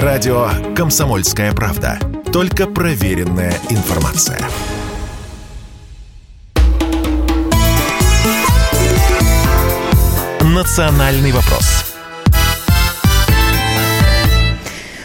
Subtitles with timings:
[0.00, 1.98] Радио «Комсомольская правда».
[2.32, 4.40] Только проверенная информация.
[10.40, 11.81] «Национальный вопрос»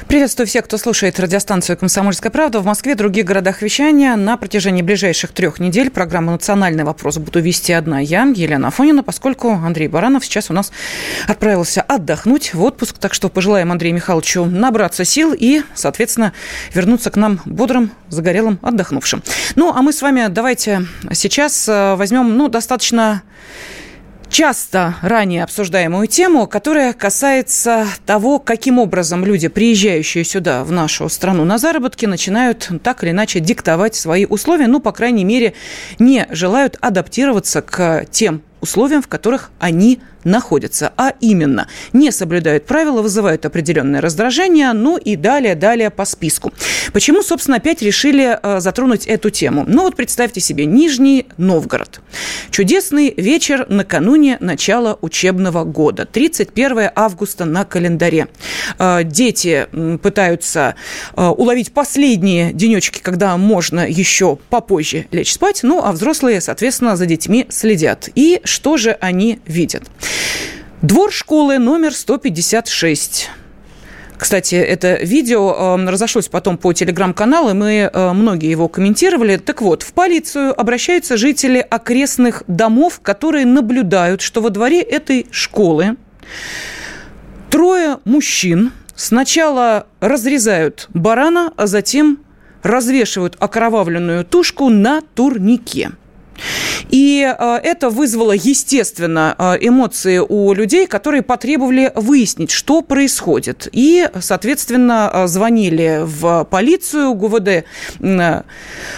[0.07, 4.15] Приветствую всех, кто слушает радиостанцию «Комсомольская правда» в Москве, в других городах вещания.
[4.15, 9.51] На протяжении ближайших трех недель программу «Национальный вопрос» буду вести одна я, Елена Афонина, поскольку
[9.51, 10.71] Андрей Баранов сейчас у нас
[11.27, 12.97] отправился отдохнуть в отпуск.
[12.99, 16.31] Так что пожелаем Андрею Михайловичу набраться сил и, соответственно,
[16.73, 19.21] вернуться к нам бодрым, загорелым, отдохнувшим.
[19.55, 23.23] Ну, а мы с вами давайте сейчас э, возьмем, ну, достаточно
[24.29, 31.45] часто ранее обсуждаемую тему, которая касается того, каким образом люди, приезжающие сюда, в нашу страну
[31.45, 35.53] на заработки, начинают так или иначе диктовать свои условия, ну, по крайней мере,
[35.99, 43.01] не желают адаптироваться к тем условиям, в которых они находятся, а именно не соблюдают правила,
[43.01, 46.53] вызывают определенное раздражение, ну и далее, далее по списку.
[46.93, 49.65] Почему, собственно, опять решили э, затронуть эту тему?
[49.67, 52.01] Ну вот представьте себе, Нижний Новгород.
[52.51, 56.05] Чудесный вечер накануне начала учебного года.
[56.05, 58.27] 31 августа на календаре.
[58.77, 59.67] Э, дети
[60.01, 60.75] пытаются
[61.15, 67.05] э, уловить последние денечки, когда можно еще попозже лечь спать, ну а взрослые, соответственно, за
[67.05, 68.09] детьми следят.
[68.15, 69.83] И что же они видят?
[70.81, 73.29] Двор школы номер 156.
[74.17, 79.37] Кстати, это видео э, разошлось потом по телеграм-каналу, мы э, многие его комментировали.
[79.37, 85.97] Так вот, в полицию обращаются жители окрестных домов, которые наблюдают, что во дворе этой школы
[87.51, 92.19] трое мужчин сначала разрезают барана, а затем
[92.63, 95.91] развешивают окровавленную тушку на турнике.
[96.89, 103.67] И э, это вызвало, естественно, э, эмоции у людей, которые потребовали выяснить, что происходит.
[103.71, 107.65] И, соответственно, э, звонили в полицию ГУВД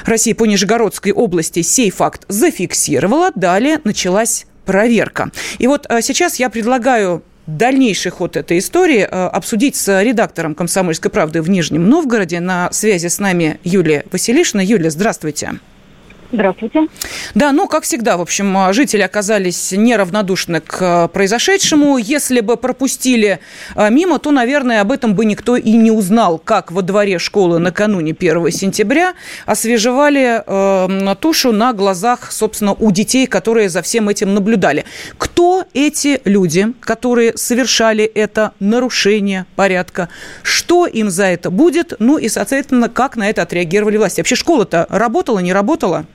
[0.06, 1.62] России по Нижегородской области.
[1.62, 3.32] Сей факт зафиксировала.
[3.36, 5.32] Далее началась проверка.
[5.58, 11.50] И вот сейчас я предлагаю дальнейший ход этой истории обсудить с редактором «Комсомольской правды» в
[11.50, 12.40] Нижнем Новгороде.
[12.40, 14.62] На связи с нами Юлия Василишина.
[14.62, 15.60] Юлия, здравствуйте.
[16.32, 16.88] Здравствуйте.
[17.34, 21.98] Да, ну, как всегда, в общем, жители оказались неравнодушны к э, произошедшему.
[21.98, 23.40] Если бы пропустили
[23.76, 27.58] э, мимо, то, наверное, об этом бы никто и не узнал, как во дворе школы
[27.58, 29.14] накануне 1 сентября
[29.48, 34.86] освежевали э, тушу на глазах, собственно, у детей, которые за всем этим наблюдали.
[35.18, 40.10] Кто эти люди, которые совершали это нарушение порядка?
[40.44, 41.94] Что им за это будет?
[41.98, 44.20] Ну и, соответственно, как на это отреагировали власти?
[44.22, 46.06] Вообще школа-то работала, не работала?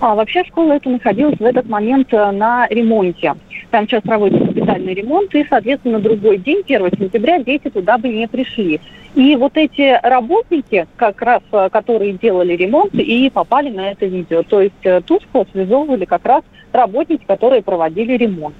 [0.00, 3.34] А вообще школа эта находилась в этот момент э, на ремонте.
[3.70, 8.26] Там сейчас проводится капитальный ремонт, и, соответственно, другой день, 1 сентября, дети туда бы не
[8.26, 8.80] пришли.
[9.14, 14.42] И вот эти работники, как раз, э, которые делали ремонт, и попали на это видео.
[14.42, 18.56] То есть э, Тушку связывали как раз работники, которые проводили ремонт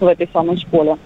[0.00, 0.96] в этой самой школе.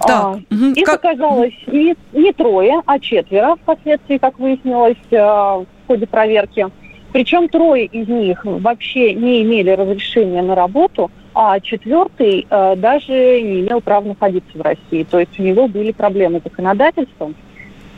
[0.00, 0.64] Так, а, угу.
[0.74, 1.04] Их как...
[1.04, 6.66] оказалось не, не трое, а четверо, впоследствии, как выяснилось в ходе проверки.
[7.12, 13.60] Причем трое из них вообще не имели разрешения на работу, а четвертый э, даже не
[13.60, 15.04] имел права находиться в России.
[15.04, 17.34] То есть у него были проблемы с законодательством.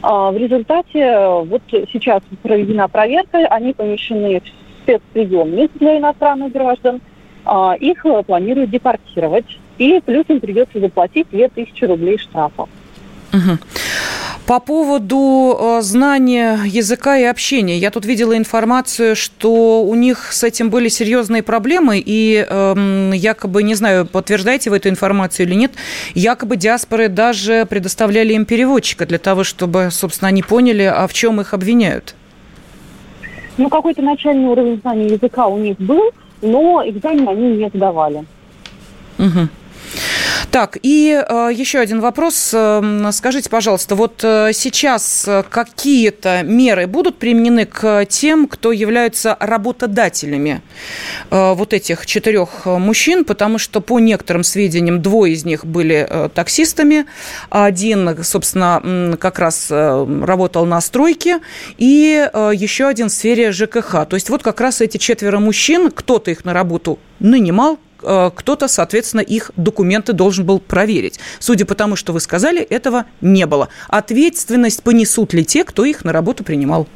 [0.02, 7.00] А в результате вот сейчас проведена проверка, они помещены в спецприемник для иностранных граждан.
[7.44, 9.58] А их планируют депортировать.
[9.78, 12.66] И плюс им придется заплатить 2000 рублей штрафа.
[13.32, 13.58] Угу.
[14.46, 17.78] По поводу э, знания языка и общения.
[17.78, 23.62] Я тут видела информацию, что у них с этим были серьезные проблемы, и э, якобы,
[23.62, 25.72] не знаю, подтверждаете вы эту информацию или нет,
[26.14, 31.40] якобы диаспоры даже предоставляли им переводчика для того, чтобы, собственно, они поняли, а в чем
[31.40, 32.16] их обвиняют.
[33.58, 36.10] Ну, какой-то начальный уровень знания языка у них был,
[36.40, 38.24] но экзамен они не сдавали.
[39.18, 39.48] Угу.
[40.52, 42.50] Так, и э, еще один вопрос.
[42.52, 49.34] Э, скажите, пожалуйста, вот э, сейчас э, какие-то меры будут применены к тем, кто являются
[49.40, 50.60] работодателями
[51.30, 57.06] вот этих четырех мужчин, потому что по некоторым сведениям двое из них были таксистами,
[57.48, 61.40] один, собственно, как раз работал на стройке,
[61.78, 64.06] и еще один в сфере ЖКХ.
[64.06, 69.20] То есть вот как раз эти четверо мужчин, кто-то их на работу нанимал, кто-то, соответственно,
[69.20, 71.18] их документы должен был проверить.
[71.38, 73.68] Судя по тому, что вы сказали, этого не было.
[73.88, 76.86] Ответственность понесут ли те, кто их на работу принимал?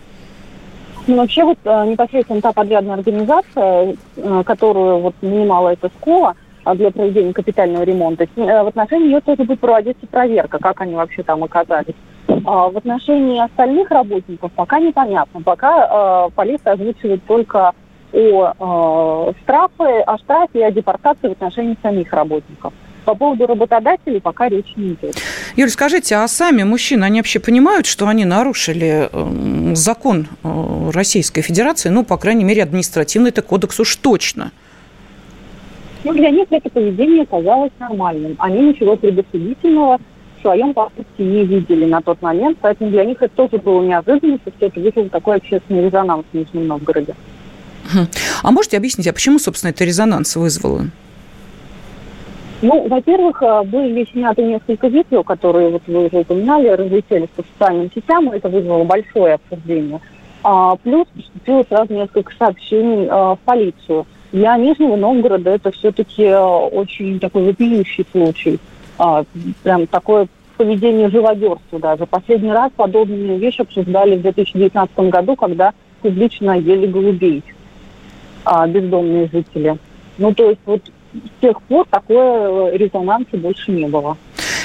[1.06, 6.34] Ну, вообще, вот э, непосредственно та подрядная организация, э, которую вот нанимала эта школа
[6.74, 11.44] для проведения капитального ремонта, в отношении ее тоже будет проводиться проверка, как они вообще там
[11.44, 11.94] оказались.
[12.44, 15.42] А в отношении остальных работников пока непонятно.
[15.42, 17.72] Пока э, полиция озвучивает только
[18.16, 22.72] о э, штрафе, о штрафе и о депортации в отношении самих работников.
[23.04, 25.16] По поводу работодателей пока речи не идет.
[25.54, 31.42] Юль, скажите, а сами мужчины, они вообще понимают, что они нарушили э, закон э, Российской
[31.42, 34.50] Федерации, ну, по крайней мере, административный-то кодекс уж точно?
[36.02, 38.36] Ну, для них это поведение казалось нормальным.
[38.38, 39.98] Они ничего предосудительного
[40.38, 44.52] в своем поступке не видели на тот момент, поэтому для них это тоже было неожиданностью,
[44.56, 47.14] что это вызвало такой общественный резонанс в Нижнем Новгороде.
[48.42, 50.86] А можете объяснить, а почему, собственно, это резонанс вызвало?
[52.62, 58.32] Ну, во-первых, были сняты несколько видео, которые, вот вы уже упоминали, разлетелись по социальным сетям,
[58.32, 60.00] и это вызвало большое обсуждение.
[60.48, 64.06] А, плюс поступило сразу несколько сообщений а, в полицию.
[64.30, 68.58] Для Нижнего Новгорода это все-таки э, очень такой вопиющий случай.
[68.96, 69.24] А,
[69.64, 72.06] прям такое поведение живодерства даже.
[72.06, 77.42] Последний раз подобную вещь обсуждали в 2019 году, когда публично ели голубей
[78.46, 79.76] а, бездомные жители.
[80.18, 80.80] Ну, то есть вот
[81.12, 84.16] с тех пор такое э, резонанса больше не было.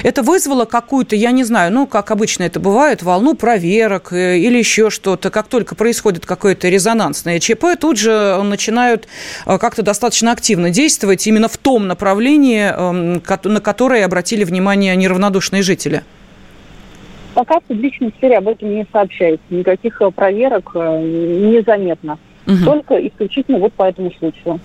[0.03, 4.57] Это вызвало какую-то, я не знаю, ну, как обычно это бывает, волну проверок э, или
[4.59, 5.31] еще что-то.
[5.31, 9.07] Как только происходит какое-то резонансное ЧП, тут же начинают
[9.47, 15.63] э, как-то достаточно активно действовать именно в том направлении, эм, на которое обратили внимание неравнодушные
[15.63, 16.03] жители.
[17.33, 19.43] Пока в публичной сфере об этом не сообщается.
[19.49, 22.19] Никаких проверок незаметно.
[22.47, 22.65] Угу.
[22.65, 24.59] Только исключительно вот по этому случаю.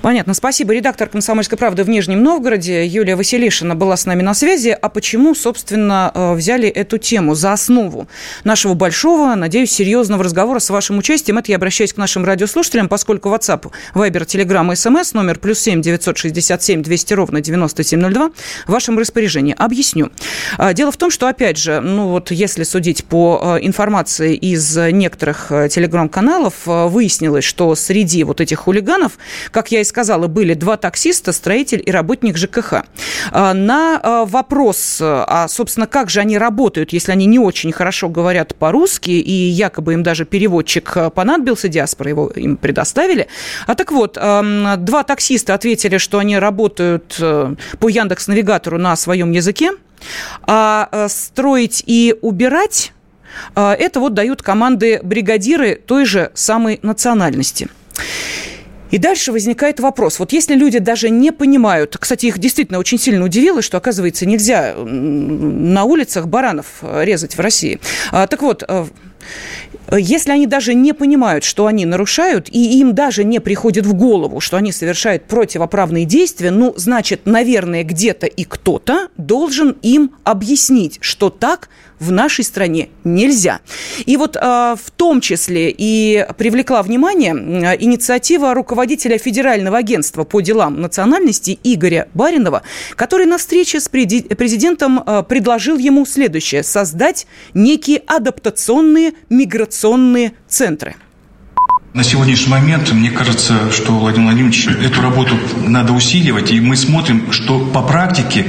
[0.00, 0.34] Понятно.
[0.34, 0.72] Спасибо.
[0.72, 4.70] Редактор «Комсомольской правды» в Нижнем Новгороде Юлия Василишина была с нами на связи.
[4.80, 8.08] А почему, собственно, э, взяли эту тему за основу
[8.44, 11.36] нашего большого, надеюсь, серьезного разговора с вашим участием?
[11.38, 15.82] Это я обращаюсь к нашим радиослушателям, поскольку WhatsApp, Viber, Telegram и SMS номер плюс семь
[15.82, 18.30] девятьсот шестьдесят семь двести ровно девяносто семь ноль два
[18.66, 19.54] в вашем распоряжении.
[19.58, 20.10] Объясню.
[20.56, 24.76] А, дело в том, что, опять же, ну вот если судить по э, информации из
[24.76, 29.18] некоторых э, телеграм-каналов, выяснилось, что среди вот этих хулиганов,
[29.50, 32.84] как я и сказала, были два таксиста, строитель и работник ЖКХ.
[33.30, 38.08] А, на а, вопрос, а, собственно, как же они работают, если они не очень хорошо
[38.08, 43.28] говорят по-русски, и якобы им даже переводчик понадобился, диаспора его им предоставили.
[43.66, 49.72] А так вот, два таксиста ответили, что они работают э, по Яндекс-навигатору на своем языке,
[50.42, 52.92] а э, строить и убирать
[53.54, 57.68] это вот дают команды бригадиры той же самой национальности.
[58.90, 60.18] И дальше возникает вопрос.
[60.18, 64.74] Вот если люди даже не понимают, кстати, их действительно очень сильно удивило, что, оказывается, нельзя
[64.76, 67.80] на улицах баранов э, резать в России.
[68.12, 68.86] А, так вот, э,
[69.92, 74.40] если они даже не понимают, что они нарушают, и им даже не приходит в голову,
[74.40, 81.28] что они совершают противоправные действия, ну, значит, наверное, где-то и кто-то должен им объяснить, что
[81.30, 81.68] так
[82.00, 83.60] в нашей стране нельзя.
[84.06, 87.32] И вот э, в том числе и привлекла внимание
[87.80, 92.62] инициатива руководителя Федерального агентства по делам национальности Игоря Баринова,
[92.96, 100.96] который на встрече с президентом э, предложил ему следующее– создать некие адаптационные миграционные центры–
[101.98, 105.34] на сегодняшний момент, мне кажется, что, Владимир Владимирович, эту работу
[105.66, 108.46] надо усиливать, и мы смотрим, что по практике,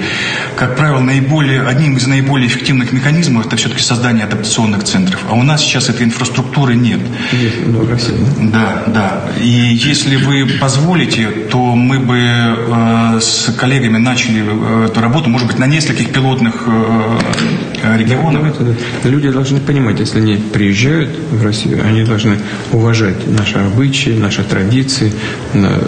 [0.56, 5.22] как правило, наиболее, одним из наиболее эффективных механизмов это все-таки создание адаптационных центров.
[5.28, 7.00] А у нас сейчас этой инфраструктуры нет.
[7.32, 8.14] Есть, ну, в России,
[8.54, 8.84] да?
[8.86, 9.24] Да.
[9.42, 15.48] И если вы позволите, то мы бы э, с коллегами начали э, эту работу, может
[15.48, 18.60] быть, на нескольких пилотных э, регионах.
[18.60, 18.66] Да,
[19.04, 19.10] да.
[19.10, 22.38] Люди должны понимать, если они приезжают в Россию, они должны
[22.72, 25.12] уважать наши обычаи, наши традиции,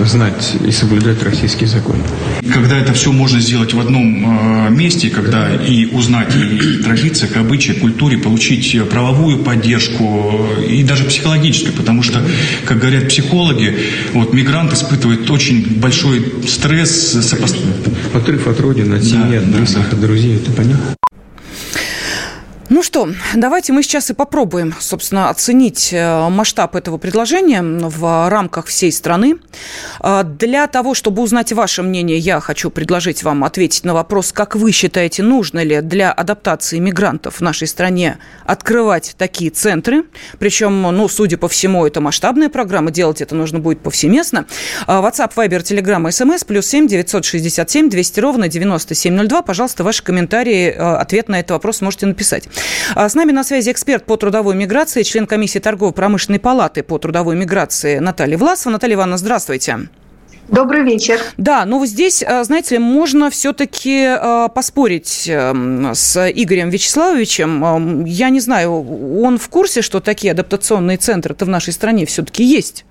[0.05, 1.97] знать и соблюдать российский закон.
[2.53, 7.37] Когда это все можно сделать в одном э, месте, когда и узнать и традиции, к
[7.37, 12.21] обычаи, культуре, получить правовую поддержку и даже психологическую, потому что,
[12.65, 13.77] как говорят психологи,
[14.13, 17.11] вот мигрант испытывает очень большой стресс.
[17.11, 17.57] Сопост...
[18.13, 19.95] Отрыв от родины, от семьи, да, от близких, да.
[19.95, 21.00] от друзей, это понятно?
[22.73, 28.67] Ну что, давайте мы сейчас и попробуем, собственно, оценить э, масштаб этого предложения в рамках
[28.67, 29.39] всей страны.
[29.99, 34.55] А, для того, чтобы узнать ваше мнение, я хочу предложить вам ответить на вопрос, как
[34.55, 40.05] вы считаете, нужно ли для адаптации мигрантов в нашей стране открывать такие центры.
[40.39, 44.45] Причем, ну, судя по всему, это масштабная программа, делать это нужно будет повсеместно.
[44.87, 49.41] А, WhatsApp, Viber, Telegram, SMS, плюс 7 967 200 ровно 9702.
[49.41, 52.47] Пожалуйста, ваши комментарии, э, ответ на этот вопрос можете написать.
[52.95, 57.35] А с нами на связи эксперт по трудовой миграции, член комиссии торгово-промышленной палаты по трудовой
[57.35, 58.73] миграции Наталья Власова.
[58.73, 59.87] Наталья Ивановна, здравствуйте.
[60.47, 61.19] Добрый вечер.
[61.37, 67.63] Да, ну здесь, э, знаете можно все-таки э, поспорить эм, с Игорем Вячеславовичем.
[67.63, 68.71] Эм, я не знаю,
[69.23, 72.85] он в курсе, что такие адаптационные центры-то в нашей стране все-таки есть?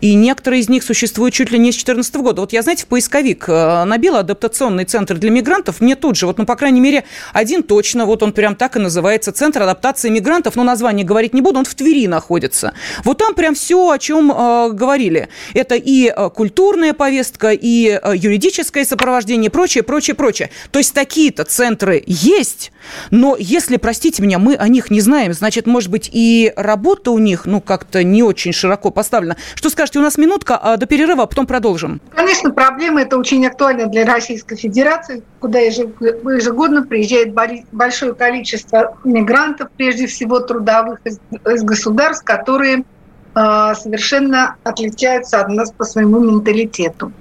[0.00, 2.40] И некоторые из них существуют чуть ли не с 2014 года.
[2.40, 5.80] Вот я, знаете, в поисковик э, набила адаптационный центр для мигрантов.
[5.80, 8.80] Мне тут же, вот, ну, по крайней мере, один точно, вот он прям так и
[8.80, 10.56] называется, Центр адаптации мигрантов.
[10.56, 12.72] Но название говорить не буду, он в Твери находится.
[13.04, 15.28] Вот там прям все, о чем э, говорили.
[15.54, 20.50] Это и культурная повестка, и э, юридическое сопровождение, прочее, прочее, прочее.
[20.70, 22.72] То есть такие-то центры есть,
[23.10, 27.18] но если, простите меня, мы о них не знаем, значит, может быть, и работа у
[27.18, 29.38] них, ну, как-то не очень широко поставлена.
[29.54, 32.02] Что скажете, у нас минутка а до перерыва, а потом продолжим.
[32.14, 37.32] Конечно, проблема это очень актуальна для Российской Федерации, куда ежегодно приезжает
[37.72, 41.18] большое количество мигрантов, прежде всего трудовых из,
[41.62, 42.84] государств, которые
[43.34, 47.12] совершенно отличаются от нас по своему менталитету.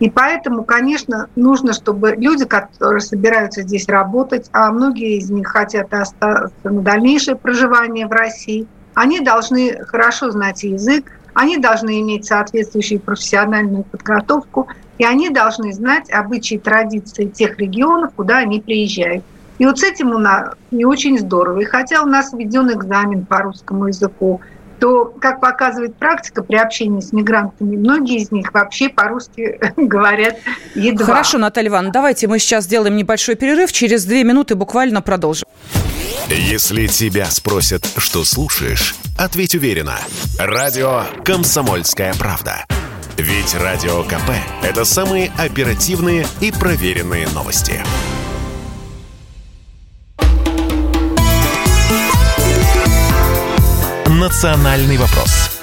[0.00, 5.92] И поэтому, конечно, нужно, чтобы люди, которые собираются здесь работать, а многие из них хотят
[5.92, 13.00] остаться на дальнейшее проживание в России, они должны хорошо знать язык, они должны иметь соответствующую
[13.00, 19.24] профессиональную подготовку, и они должны знать обычаи и традиции тех регионов, куда они приезжают.
[19.58, 21.60] И вот с этим у нас не очень здорово.
[21.60, 24.40] И хотя у нас введен экзамен по русскому языку,
[24.78, 30.36] то, как показывает практика при общении с мигрантами, многие из них вообще по-русски говорят
[30.74, 31.06] едва.
[31.06, 33.72] Хорошо, Наталья Ивановна, давайте мы сейчас сделаем небольшой перерыв.
[33.72, 35.46] Через две минуты буквально продолжим.
[36.28, 39.96] Если тебя спросят, что слушаешь, ответь уверенно.
[40.38, 42.66] Радио «Комсомольская правда».
[43.16, 44.30] Ведь Радио КП–
[44.62, 47.82] это самые оперативные и проверенные новости.
[54.18, 55.60] «Национальный вопрос»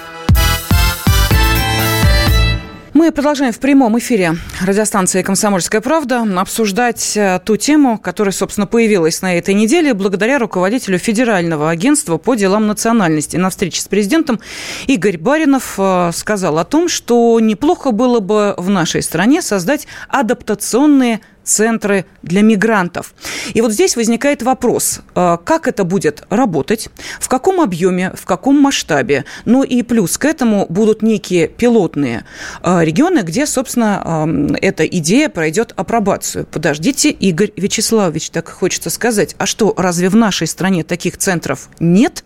[2.93, 9.21] Мы продолжаем в прямом эфире радиостанции «Комсомольская правда» обсуждать э, ту тему, которая, собственно, появилась
[9.21, 13.35] на этой неделе благодаря руководителю Федерального агентства по делам национальности.
[13.35, 14.39] На встрече с президентом
[14.87, 21.19] Игорь Баринов э, сказал о том, что неплохо было бы в нашей стране создать адаптационные
[21.45, 23.13] центры для мигрантов.
[23.53, 28.59] И вот здесь возникает вопрос, э, как это будет работать, в каком объеме, в каком
[28.59, 29.25] масштабе.
[29.45, 32.25] Ну и плюс к этому будут некие пилотные
[32.63, 36.45] э, регионы, где, собственно, эм, эта идея пройдет апробацию.
[36.51, 42.23] Подождите, Игорь Вячеславович, так хочется сказать, а что, разве в нашей стране таких центров нет?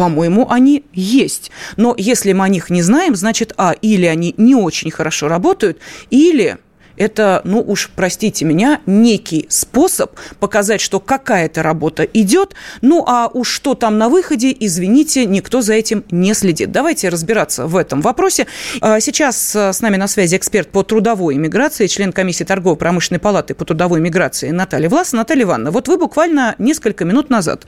[0.00, 1.50] по-моему, они есть.
[1.76, 5.78] Но если мы о них не знаем, значит, а, или они не очень хорошо работают,
[6.08, 6.56] или
[7.00, 13.48] это, ну уж простите меня, некий способ показать, что какая-то работа идет, ну а уж
[13.48, 16.72] что там на выходе, извините, никто за этим не следит.
[16.72, 18.46] Давайте разбираться в этом вопросе.
[18.82, 23.54] А, сейчас а, с нами на связи эксперт по трудовой миграции, член комиссии торгово-промышленной палаты
[23.54, 25.14] по трудовой миграции Наталья Влас.
[25.14, 27.64] Наталья Ивановна, вот вы буквально несколько минут назад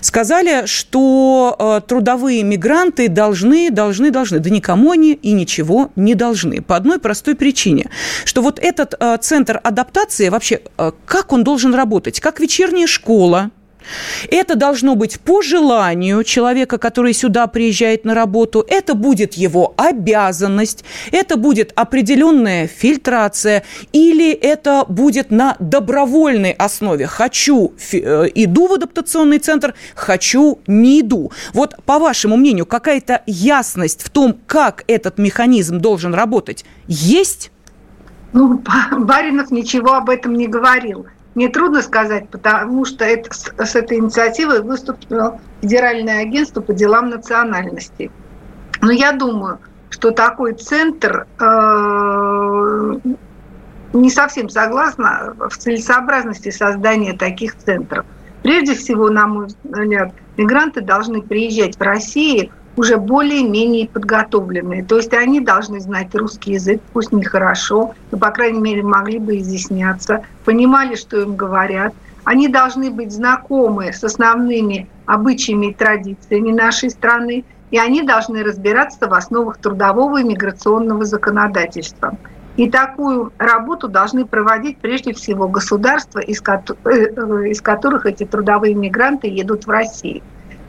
[0.00, 6.62] сказали, что а, трудовые мигранты должны, должны, должны, да никому они и ничего не должны.
[6.62, 7.90] По одной простой причине,
[8.24, 12.20] что вот этот э, центр адаптации вообще, э, как он должен работать?
[12.20, 13.50] Как вечерняя школа?
[14.30, 18.64] Это должно быть по желанию человека, который сюда приезжает на работу.
[18.68, 20.84] Это будет его обязанность.
[21.10, 23.64] Это будет определенная фильтрация.
[23.92, 27.06] Или это будет на добровольной основе.
[27.06, 31.32] Хочу, э, иду в адаптационный центр, хочу, не иду.
[31.52, 37.51] Вот по вашему мнению, какая-то ясность в том, как этот механизм должен работать, есть?
[38.32, 38.62] Ну,
[38.98, 41.06] Баринов ничего об этом не говорил.
[41.34, 47.08] Мне трудно сказать, потому что это, с, с этой инициативой выступило Федеральное агентство по делам
[47.08, 48.10] национальностей.
[48.82, 49.58] Но я думаю,
[49.88, 52.98] что такой центр э,
[53.92, 58.04] не совсем согласна в целесообразности создания таких центров.
[58.42, 64.84] Прежде всего, на мой взгляд, мигранты должны приезжать в Россию уже более-менее подготовленные.
[64.84, 69.18] То есть они должны знать русский язык, пусть не хорошо, но, по крайней мере, могли
[69.18, 71.94] бы изъясняться, понимали, что им говорят.
[72.24, 79.08] Они должны быть знакомы с основными обычаями и традициями нашей страны, и они должны разбираться
[79.08, 82.16] в основах трудового и миграционного законодательства.
[82.56, 88.74] И такую работу должны проводить прежде всего государства, из, э, э, из которых эти трудовые
[88.74, 90.22] мигранты едут в Россию.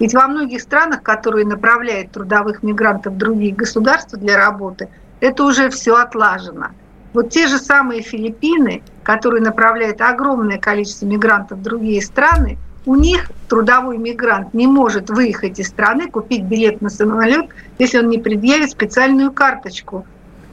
[0.04, 4.90] Ведь во многих странах, которые направляют трудовых мигрантов в другие государства для работы,
[5.22, 6.72] это уже все отлажено.
[7.14, 13.32] Вот те же самые Филиппины, которые направляют огромное количество мигрантов в другие страны, у них
[13.48, 17.46] трудовой мигрант не может выехать из страны, купить билет на самолет,
[17.80, 20.06] если он не предъявит специальную карточку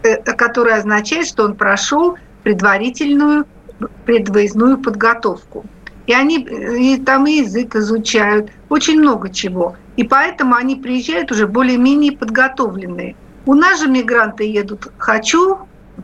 [0.05, 3.47] э, который означает, что он прошел предварительную
[4.05, 5.65] предвыездную подготовку.
[6.11, 9.77] И они и там и язык изучают, очень много чего.
[9.95, 13.15] И поэтому они приезжают уже более-менее подготовленные.
[13.47, 15.59] У нас же мигранты едут «хочу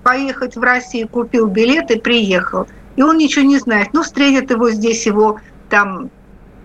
[0.05, 2.69] поехать в Россию», купил билет и приехал.
[2.95, 3.89] И он ничего не знает.
[3.95, 6.09] Ну, встретят его здесь его там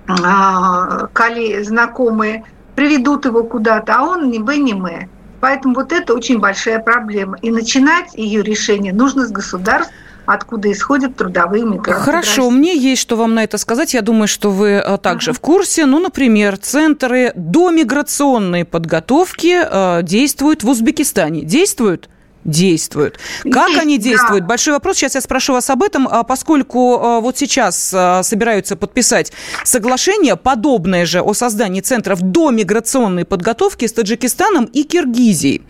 [0.08, 2.44] а, коллеги, знакомые,
[2.76, 5.10] приведут его куда-то, а он ни бы, ни мы.
[5.40, 7.38] Поэтому вот это очень большая проблема.
[7.42, 9.92] И начинать ее решение нужно с государств,
[10.26, 11.94] откуда исходят трудовые мигранты.
[11.94, 13.94] Хорошо, мне есть что вам на это сказать.
[13.94, 15.38] Я думаю, что вы э, также ага.
[15.38, 15.86] в курсе.
[15.86, 21.44] Ну, например, центры домиграционной подготовки э, действуют в Узбекистане.
[21.44, 22.10] Действуют?
[22.44, 23.20] Действуют.
[23.44, 24.44] Как Есть, они действуют?
[24.44, 24.48] Да.
[24.48, 24.98] Большой вопрос.
[24.98, 29.32] Сейчас я спрошу вас об этом, а поскольку а, вот сейчас а, собираются подписать
[29.64, 35.62] соглашение, подобное же о создании центров до миграционной подготовки с Таджикистаном и Киргизией.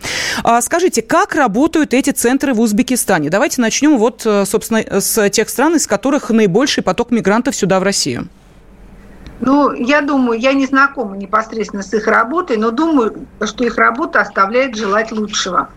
[0.60, 3.30] Скажите, как работают эти центры в Узбекистане?
[3.30, 8.28] Давайте начнем вот, собственно, с тех стран, из которых наибольший поток мигрантов сюда, в Россию.
[9.40, 14.20] Ну, я думаю, я не знакома непосредственно с их работой, но думаю, что их работа
[14.20, 15.68] оставляет желать лучшего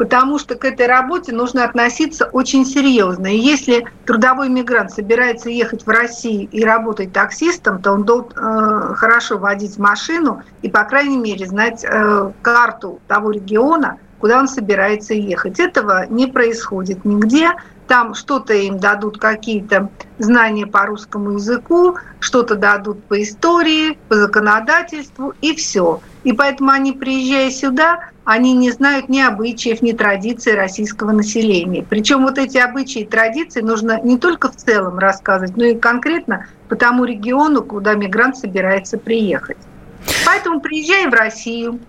[0.00, 3.26] потому что к этой работе нужно относиться очень серьезно.
[3.26, 8.94] И если трудовой мигрант собирается ехать в Россию и работать таксистом, то он должен э,
[8.94, 15.12] хорошо водить машину и, по крайней мере, знать э, карту того региона, куда он собирается
[15.12, 15.60] ехать.
[15.60, 17.50] Этого не происходит нигде.
[17.86, 25.34] Там что-то им дадут, какие-то знания по русскому языку, что-то дадут по истории, по законодательству,
[25.42, 26.00] и все.
[26.22, 31.84] И поэтому они, приезжая сюда, они не знают ни обычаев, ни традиций российского населения.
[31.88, 36.46] Причем вот эти обычаи и традиции нужно не только в целом рассказывать, но и конкретно
[36.68, 39.56] по тому региону, куда мигрант собирается приехать.
[40.26, 41.80] Поэтому приезжая в Россию,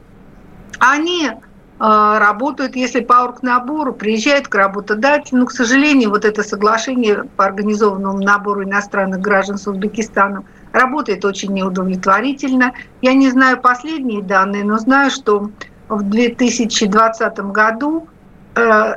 [0.79, 1.33] они э,
[1.79, 5.41] работают, если по оргнабору, приезжают к работодателю.
[5.41, 11.53] Но, к сожалению, вот это соглашение по организованному набору иностранных граждан с Узбекистаном работает очень
[11.53, 12.73] неудовлетворительно.
[13.01, 15.51] Я не знаю последние данные, но знаю, что
[15.89, 18.07] в 2020 году
[18.55, 18.95] э,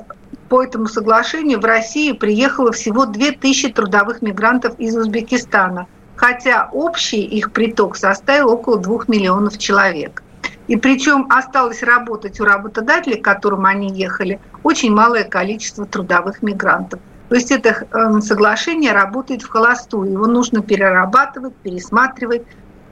[0.48, 7.53] по этому соглашению в Россию приехало всего 2000 трудовых мигрантов из Узбекистана, хотя общий их
[7.53, 10.22] приток составил около 2 миллионов человек.
[10.66, 17.01] И причем осталось работать у работодателей, к которым они ехали, очень малое количество трудовых мигрантов.
[17.28, 20.12] То есть это э, соглашение работает в холостую.
[20.12, 22.42] Его нужно перерабатывать, пересматривать,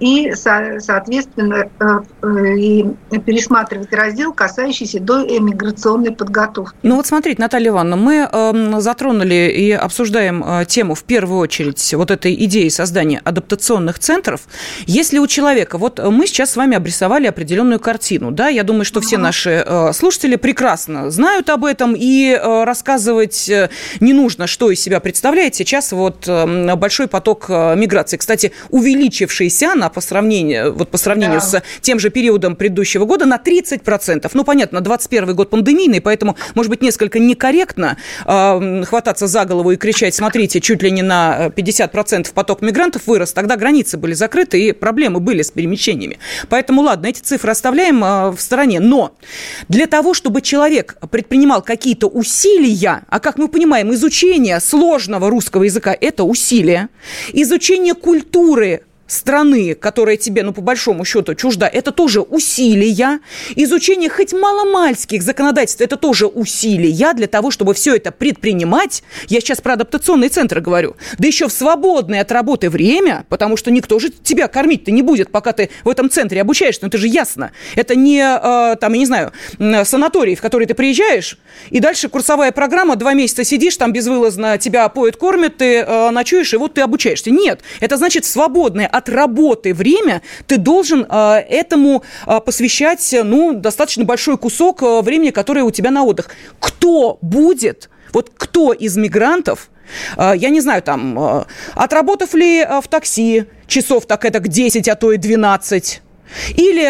[0.03, 1.85] и, соответственно, э,
[2.23, 2.85] э, и
[3.25, 6.77] пересматривать раздел, касающийся до эмиграционной подготовки.
[6.83, 11.95] Ну вот смотрите, Наталья Ивановна, мы эм, затронули и обсуждаем э, тему в первую очередь
[11.95, 14.43] вот этой идеи создания адаптационных центров.
[14.87, 19.01] Если у человека, вот мы сейчас с вами обрисовали определенную картину, да, я думаю, что
[19.01, 23.51] все наши слушатели прекрасно знают об этом, и рассказывать
[24.01, 28.17] не нужно, что из себя представляет сейчас вот эм, большой поток миграции.
[28.17, 31.47] Кстати, увеличившийся на по сравнению, вот по сравнению да.
[31.47, 34.31] с тем же периодом предыдущего года на 30%.
[34.33, 39.77] Ну, понятно, 21 год пандемийный, поэтому, может быть, несколько некорректно э, хвататься за голову и
[39.77, 43.33] кричать, смотрите, чуть ли не на 50% поток мигрантов вырос.
[43.33, 46.19] Тогда границы были закрыты и проблемы были с перемещениями.
[46.49, 48.79] Поэтому, ладно, эти цифры оставляем э, в стороне.
[48.79, 49.17] Но
[49.69, 55.97] для того, чтобы человек предпринимал какие-то усилия, а как мы понимаем, изучение сложного русского языка–
[56.01, 56.89] это усилие,
[57.33, 58.83] изучение культуры
[59.13, 63.21] страны, которая тебе, ну, по большому счету, чужда, это тоже усилия.
[63.55, 69.03] Изучение хоть маломальских законодательств, это тоже усилия для того, чтобы все это предпринимать.
[69.29, 70.97] Я сейчас про адаптационные центры говорю.
[71.19, 75.31] Да еще в свободное от работы время, потому что никто же тебя кормить-то не будет,
[75.31, 76.81] пока ты в этом центре обучаешься.
[76.83, 77.53] Ну, это же ясно.
[77.77, 79.33] Это не, э, там, я не знаю,
[79.85, 81.39] санаторий, в который ты приезжаешь,
[81.71, 86.55] и дальше курсовая программа, два месяца сидишь, там безвылазно тебя поют, кормят, ты э, ночуешь,
[86.55, 87.31] и вот ты обучаешься.
[87.31, 94.05] Нет, это значит свободное от работы время ты должен э, этому э, посвящать, ну, достаточно
[94.05, 96.31] большой кусок э, времени, которое у тебя на отдых.
[96.61, 99.69] Кто будет, вот кто из мигрантов
[100.17, 105.13] я не знаю, там, отработав ли в такси часов так это к 10, а то
[105.13, 106.01] и 12,
[106.57, 106.83] или,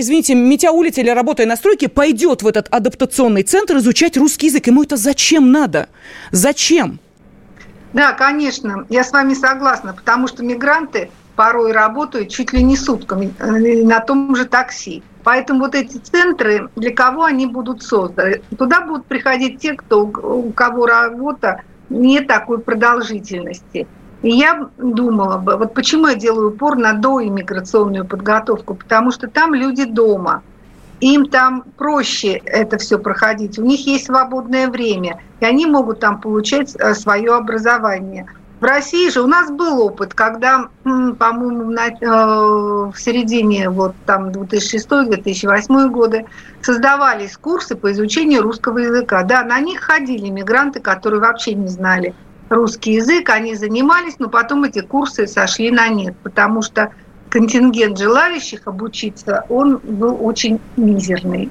[0.00, 4.68] извините, метеоулица или работая на стройке, пойдет в этот адаптационный центр изучать русский язык.
[4.68, 5.88] Ему это зачем надо?
[6.30, 6.98] Зачем?
[7.96, 13.32] Да, конечно, я с вами согласна, потому что мигранты порой работают чуть ли не сутками
[13.38, 15.02] э, на том же такси.
[15.22, 18.40] Поэтому вот эти центры, для кого они будут созданы?
[18.56, 23.86] Туда будут приходить те, кто, у кого работа не такой продолжительности.
[24.22, 29.54] И я думала бы, вот почему я делаю упор на доиммиграционную подготовку, потому что там
[29.54, 30.42] люди дома.
[31.00, 36.20] им там проще это все проходить, у них есть свободное время, и они могут там
[36.20, 38.26] получать э, свое образование.
[38.60, 45.90] В России же у нас был опыт, когда, по-моему, э, в середине вот там 2006-2008
[45.90, 46.24] годы
[46.62, 49.24] создавались курсы по изучению русского языка.
[49.24, 52.14] Да, на них ходили мигранты, которые вообще не знали
[52.48, 56.92] русский язык, они занимались, но потом эти курсы сошли на нет, потому что
[57.28, 61.50] контингент желающих обучиться, он был очень мизерный.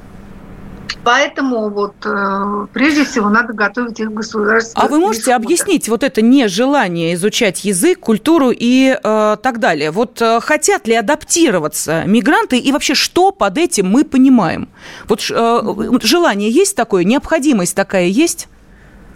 [1.04, 4.82] Поэтому вот э, прежде всего надо готовить их государство.
[4.82, 5.36] А вы можете исхода.
[5.38, 9.92] объяснить вот это нежелание изучать язык, культуру и э, так далее?
[9.92, 14.68] Вот э, хотят ли адаптироваться мигранты и вообще что под этим мы понимаем?
[15.08, 18.48] Вот э, желание есть такое, необходимость такая есть?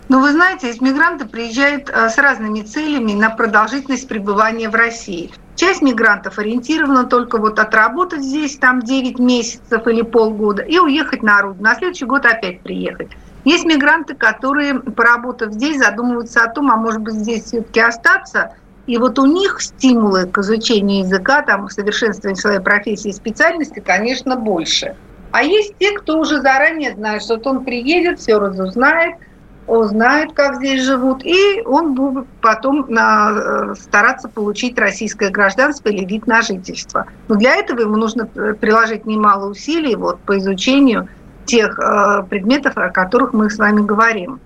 [0.10, 5.32] Ну, вы знаете, мигранты приезжают э, с разными целями на продолжительность пребывания в России.
[5.60, 11.42] Часть мигрантов ориентирована только вот отработать здесь там 9 месяцев или полгода и уехать на
[11.42, 11.64] родину.
[11.64, 13.10] На следующий год опять приехать.
[13.44, 18.54] Есть мигранты, которые, поработав здесь, задумываются о том, а может быть здесь все-таки остаться.
[18.88, 24.38] И вот у них стимулы к изучению языка, там, совершенствованию своей профессии и специальности, конечно,
[24.38, 24.96] больше.
[25.32, 29.16] А есть те, кто уже заранее знает, что вот он приедет, все разузнает–
[29.78, 36.06] узнает, как здесь живут, и он будет потом на, э, стараться получить российское гражданство или
[36.06, 37.06] вид на жительство.
[37.28, 41.08] Но для этого ему нужно приложить немало усилий вот, по изучению
[41.46, 44.40] тех э, предметов, о которых мы с вами говорим.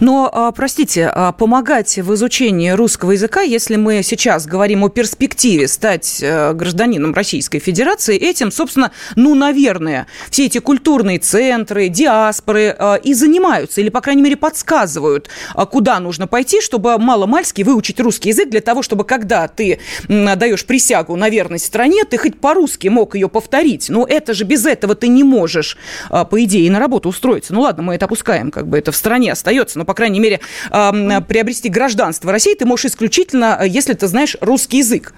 [0.00, 5.68] Но, а, простите, а, помогать в изучении русского языка, если мы сейчас говорим о перспективе
[5.68, 12.98] стать э, гражданином Российской Федерации, этим, собственно, ну, наверное, все эти культурные центры, диаспоры э,
[13.02, 18.30] и занимаются, или, по крайней мере, подсказывают, а, куда нужно пойти, чтобы мало-мальски выучить русский
[18.30, 23.14] язык, для того, чтобы, когда ты даешь присягу на верность стране, ты хоть по-русски мог
[23.14, 23.88] ее повторить.
[23.88, 25.76] Но это же без этого ты не можешь,
[26.08, 27.54] по идее, на работу устроиться.
[27.54, 30.20] Ну, ладно, мы это опускаем, как бы это в стране остается остается, но, по крайней
[30.20, 35.14] мере, приобрести гражданство России ты можешь исключительно, э, если ты знаешь русский язык.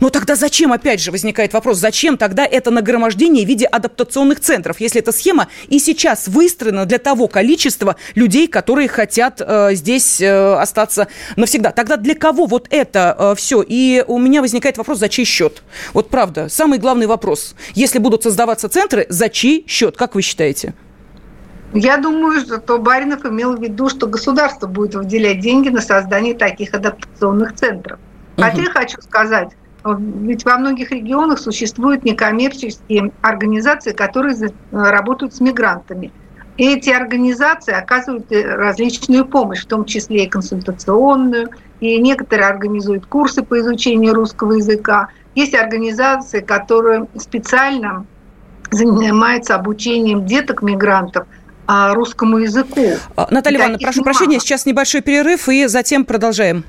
[0.00, 4.80] Но тогда зачем, опять же, возникает вопрос, зачем тогда это нагромождение в виде адаптационных центров,
[4.80, 10.54] если эта схема и сейчас выстроена для того количества людей, которые хотят э, здесь э,
[10.54, 11.72] остаться навсегда?
[11.72, 13.64] Тогда для кого вот это э, все?
[13.66, 15.62] И у меня возникает вопрос, за чей счет?
[15.94, 17.56] Вот правда, самый главный вопрос.
[17.74, 20.74] Если будут создаваться центры, за чей счет, как вы считаете?
[21.74, 26.72] Я думаю, что Баринов имел в виду, что государство будет выделять деньги на создание таких
[26.74, 27.98] адаптационных центров.
[28.36, 29.50] Хотя я хочу сказать,
[29.84, 34.36] ведь во многих регионах существуют некоммерческие организации, которые
[34.70, 36.12] работают с мигрантами.
[36.56, 41.50] И эти организации оказывают различную помощь, в том числе и консультационную,
[41.80, 45.08] и некоторые организуют курсы по изучению русского языка.
[45.34, 48.06] Есть организации, которые специально
[48.70, 51.26] занимаются обучением деток-мигрантов–
[51.68, 52.96] русскому языку.
[53.14, 56.64] А, Наталья Ивановна, прошу прощения, сейчас небольшой перерыв, и затем продолжаем.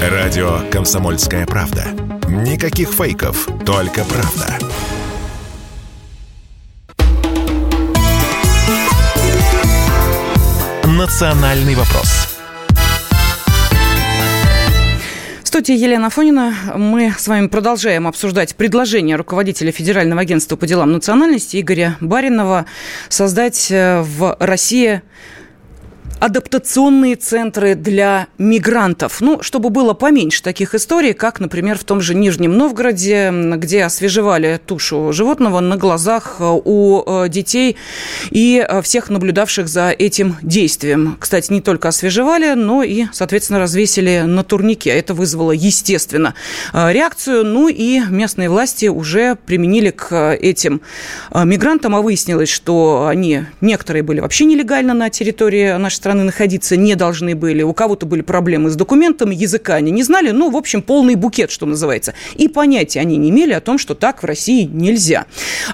[0.00, 1.84] Радио «Комсомольская правда».
[2.26, 4.58] Никаких фейков, только правда.
[10.84, 12.21] «Национальный вопрос»
[15.62, 16.54] студии Елена Фонина.
[16.74, 22.66] Мы с вами продолжаем обсуждать предложение руководителя Федерального агентства по делам национальности Игоря Баринова
[23.08, 25.02] создать э, в России
[26.22, 29.20] адаптационные центры для мигрантов.
[29.20, 34.60] Ну, чтобы было поменьше таких историй, как, например, в том же Нижнем Новгороде, где освежевали
[34.64, 37.76] тушу животного на глазах э, у э, детей
[38.30, 41.16] и э, всех наблюдавших за этим действием.
[41.18, 44.90] Кстати, не только освежевали, но и, соответственно, развесили на турнике.
[44.90, 46.34] Это вызвало, естественно,
[46.72, 47.44] реакцию.
[47.44, 50.82] Ну и местные власти уже применили к этим
[51.34, 56.76] мигрантам, а выяснилось, что они, некоторые были вообще нелегально на территории нашей страны, страны находиться
[56.76, 57.62] не должны были.
[57.62, 60.30] У кого-то были проблемы с документами, языка они не знали.
[60.30, 62.12] Ну, в общем, полный букет, что называется.
[62.34, 65.24] И понятия они не имели о том, что так в России нельзя.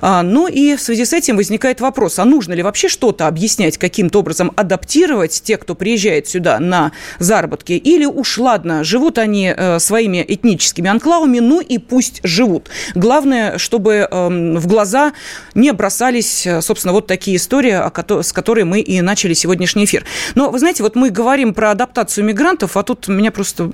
[0.00, 3.78] А, ну и в связи с этим возникает вопрос, а нужно ли вообще что-то объяснять,
[3.78, 7.72] каким-то образом адаптировать тех, кто приезжает сюда на заработки?
[7.72, 12.68] Или уж ладно, живут они э, своими этническими анклавами, ну и пусть живут.
[12.94, 15.14] Главное, чтобы э, в глаза
[15.54, 17.74] не бросались, э, собственно, вот такие истории,
[18.22, 20.04] с которой мы и начали сегодняшний эфир.
[20.34, 23.70] Но, вы знаете, вот мы говорим про адаптацию мигрантов, а тут меня просто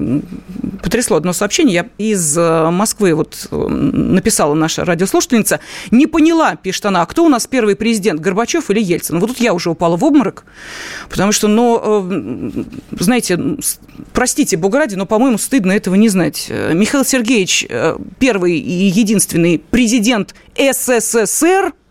[0.83, 1.75] потрясло одно сообщение.
[1.75, 5.61] Я из э, Москвы вот э, написала наша радиослушательница.
[5.91, 9.19] Не поняла, пишет она, а кто у нас первый президент, Горбачев или Ельцин?
[9.19, 10.45] Вот тут я уже упала в обморок,
[11.09, 12.53] потому что, ну,
[12.99, 13.39] знаете,
[14.13, 16.51] простите, Бога ради, но, по-моему, стыдно этого не знать.
[16.51, 17.67] Михаил Сергеевич
[18.19, 21.73] первый и единственный президент СССР–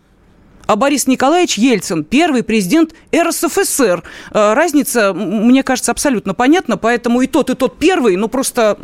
[0.66, 4.02] а Борис Николаевич Ельцин, первый президент РСФСР.
[4.32, 8.78] Э, разница, мне кажется, абсолютно понятна, поэтому и тот, и тот первый, ну просто...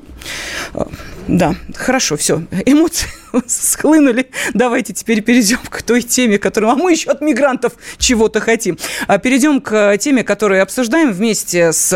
[0.74, 0.84] Э,
[1.28, 3.08] да, хорошо, все, эмоции
[3.46, 4.30] схлынули.
[4.54, 6.72] Давайте теперь перейдем к той теме, которую...
[6.72, 8.78] А мы еще от мигрантов чего-то хотим.
[9.06, 11.92] А перейдем к теме, которую обсуждаем вместе с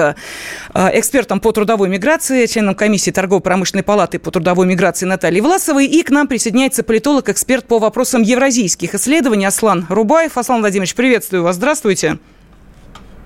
[0.74, 5.86] э, экспертом по трудовой миграции, членом комиссии торгово-промышленной палаты по трудовой миграции Натальей Власовой.
[5.86, 10.36] И к нам присоединяется политолог-эксперт по вопросам евразийских исследований Аслан Рубаев.
[10.36, 11.56] Аслан Владимирович, приветствую вас.
[11.56, 12.18] Здравствуйте.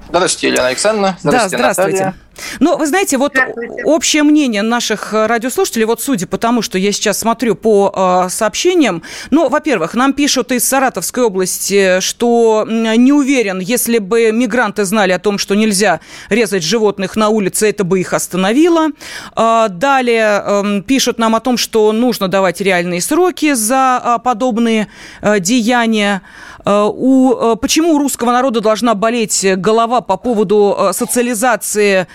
[0.08, 1.18] Здравствуйте, Елена Александровна.
[1.20, 2.04] Здравствуйте, да, здравствуйте.
[2.04, 2.27] Наталья.
[2.61, 3.37] Ну, вы знаете, вот
[3.85, 7.92] общее мнение наших э, радиослушателей, вот судя по тому, что я сейчас смотрю по
[8.27, 14.85] э, сообщениям, ну, во-первых, нам пишут из Саратовской области, что не уверен, если бы мигранты
[14.85, 18.88] знали о том, что нельзя резать животных на улице, это бы их остановило.
[19.37, 24.88] Э, далее э, пишут нам о том, что нужно давать реальные сроки за э, подобные
[25.22, 26.22] э, деяния.
[26.64, 32.07] Э, у, э, почему у русского народа должна болеть голова по поводу э, социализации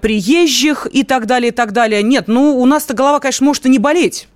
[0.00, 2.02] приезжих и так далее, и так далее.
[2.02, 4.28] Нет, ну, у нас-то голова, конечно, может и не болеть.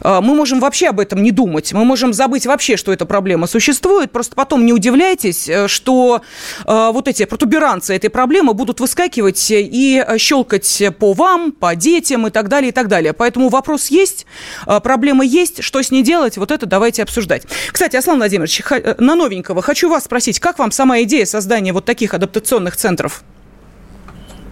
[0.00, 1.72] А, мы можем вообще об этом не думать.
[1.72, 4.10] Мы можем забыть вообще, что эта проблема существует.
[4.10, 6.22] Просто потом не удивляйтесь, э, что
[6.64, 12.30] э, вот эти протуберанцы этой проблемы будут выскакивать и щелкать по вам, по детям и
[12.30, 13.12] так далее, и так далее.
[13.12, 14.26] Поэтому вопрос есть,
[14.66, 17.44] э, проблема есть, что с ней делать, вот это давайте обсуждать.
[17.70, 18.62] Кстати, Аслан Владимирович,
[18.98, 23.22] на новенького хочу вас спросить, как вам сама идея создания вот таких адаптационных центров?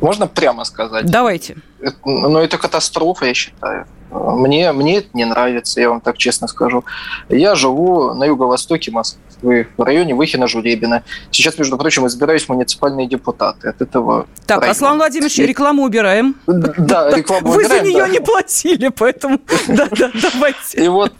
[0.00, 1.06] Можно прямо сказать?
[1.06, 1.56] Давайте.
[2.04, 3.86] Ну, это катастрофа, я считаю.
[4.10, 6.84] Мне, мне это не нравится, я вам так честно скажу.
[7.28, 11.02] Я живу на юго-востоке Москвы, в районе Выхина-Жулебина.
[11.30, 14.70] Сейчас, между прочим, избираюсь муниципальные депутаты от этого Так, района.
[14.72, 16.36] Аслан Владимирович, рекламу убираем.
[16.46, 17.84] Да, рекламу Вы убираем.
[17.84, 18.08] Вы за нее да.
[18.08, 20.84] не платили, поэтому да-да, давайте.
[20.84, 21.12] И вот,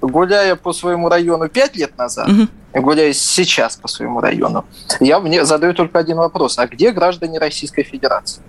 [0.00, 2.28] гуляя по своему району пять лет назад,
[2.72, 4.64] гуляя сейчас по своему району,
[5.00, 6.58] я мне задаю только один вопрос.
[6.58, 8.42] А где граждане Российской Федерации?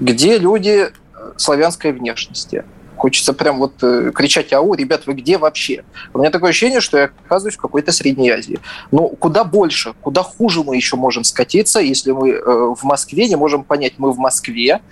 [0.00, 2.64] Где люди э, славянской внешности?
[3.00, 6.98] Хочется прям вот э, кричать «Ау, ребят, вы где вообще?» У меня такое ощущение, что
[6.98, 8.60] я оказываюсь в какой-то Средней Азии.
[8.90, 13.36] Но куда больше, куда хуже мы еще можем скатиться, если мы э, в Москве не
[13.36, 14.82] можем понять, мы в Москве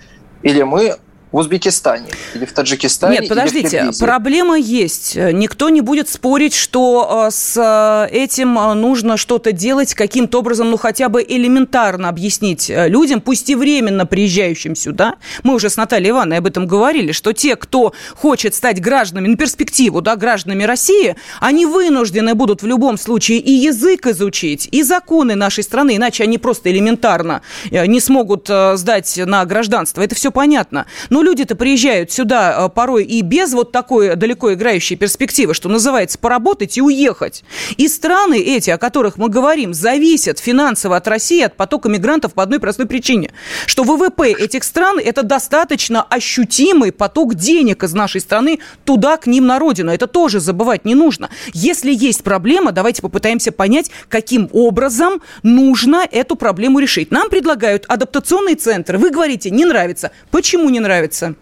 [0.41, 0.97] или мы
[1.31, 3.19] в Узбекистане или в Таджикистане.
[3.19, 5.15] Нет, подождите, проблема есть.
[5.15, 10.71] Никто не будет спорить, что э, с э, этим э, нужно что-то делать каким-то образом,
[10.71, 15.15] ну хотя бы элементарно объяснить людям, пусть и временно приезжающим сюда.
[15.43, 19.37] Мы уже с Натальей Ивановной об этом говорили, что те, кто хочет стать гражданами на
[19.37, 25.35] перспективу, да, гражданами России, они вынуждены будут в любом случае и язык изучить, и законы
[25.35, 30.01] нашей страны, иначе они просто элементарно не смогут сдать на гражданство.
[30.01, 30.87] Это все понятно.
[31.09, 35.67] Но но люди-то приезжают сюда э, порой и без вот такой далеко играющей перспективы, что
[35.67, 37.43] называется, поработать и уехать.
[37.75, 42.41] И страны эти, о которых мы говорим, зависят финансово от России, от потока мигрантов по
[42.41, 43.33] одной простой причине,
[43.65, 49.45] что ВВП этих стран– это достаточно ощутимый поток денег из нашей страны туда, к ним
[49.45, 49.91] на родину.
[49.91, 51.29] Это тоже забывать не нужно.
[51.51, 57.11] Если есть проблема, давайте попытаемся понять, каким образом нужно эту проблему решить.
[57.11, 58.97] Нам предлагают адаптационные центры.
[58.97, 60.11] Вы говорите, не нравится.
[60.31, 61.08] Почему не нравится?
[61.09, 61.35] Нравится?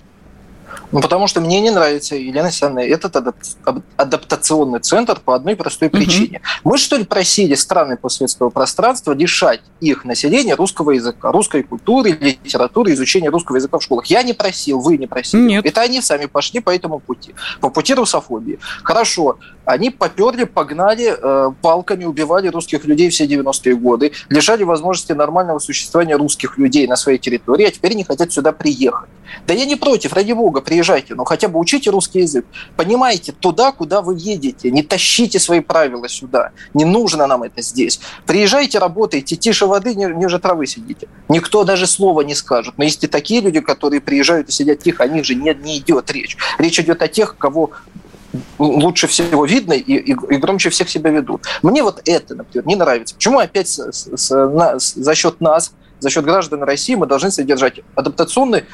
[0.92, 3.16] Ну, потому что мне не нравится, Елена Александровна, этот
[3.98, 6.42] адаптационный центр по одной простой причине.
[6.64, 6.72] Угу.
[6.72, 12.94] Мы, что ли, просили страны постсоветского пространства лишать их населения русского языка, русской культуры, литературы,
[12.94, 14.06] изучения русского языка в школах?
[14.06, 15.42] Я не просил, вы не просили.
[15.42, 15.66] Нет.
[15.66, 18.60] Это они сами пошли по этому пути, по пути русофобии.
[18.84, 25.60] Хорошо, они поперли, погнали, э, палками убивали русских людей все 90-е годы, лишали возможности нормального
[25.60, 29.10] существования русских людей на своей территории, а теперь не хотят сюда приехать.
[29.46, 32.46] Да я не против, ради бога, приезжайте, но хотя бы учите русский язык.
[32.76, 36.52] Понимаете, туда, куда вы едете, не тащите свои правила сюда.
[36.74, 38.00] Не нужно нам это здесь.
[38.26, 41.08] Приезжайте, работайте, тише воды, ниже травы сидите.
[41.30, 42.76] Никто даже слова не скажет.
[42.78, 45.78] Но есть и такие люди, которые приезжают и сидят тихо, о них же не, не
[45.78, 46.38] идет речь.
[46.58, 47.72] Речь идет о тех, кого
[48.60, 51.44] лучше всего видно и, и, и громче всех себя ведут.
[51.62, 53.16] Мне вот это, например, не нравится.
[53.16, 57.32] Почему опять с, с, с, на, за счет нас, за счет граждан России мы должны
[57.32, 58.66] содержать адаптационный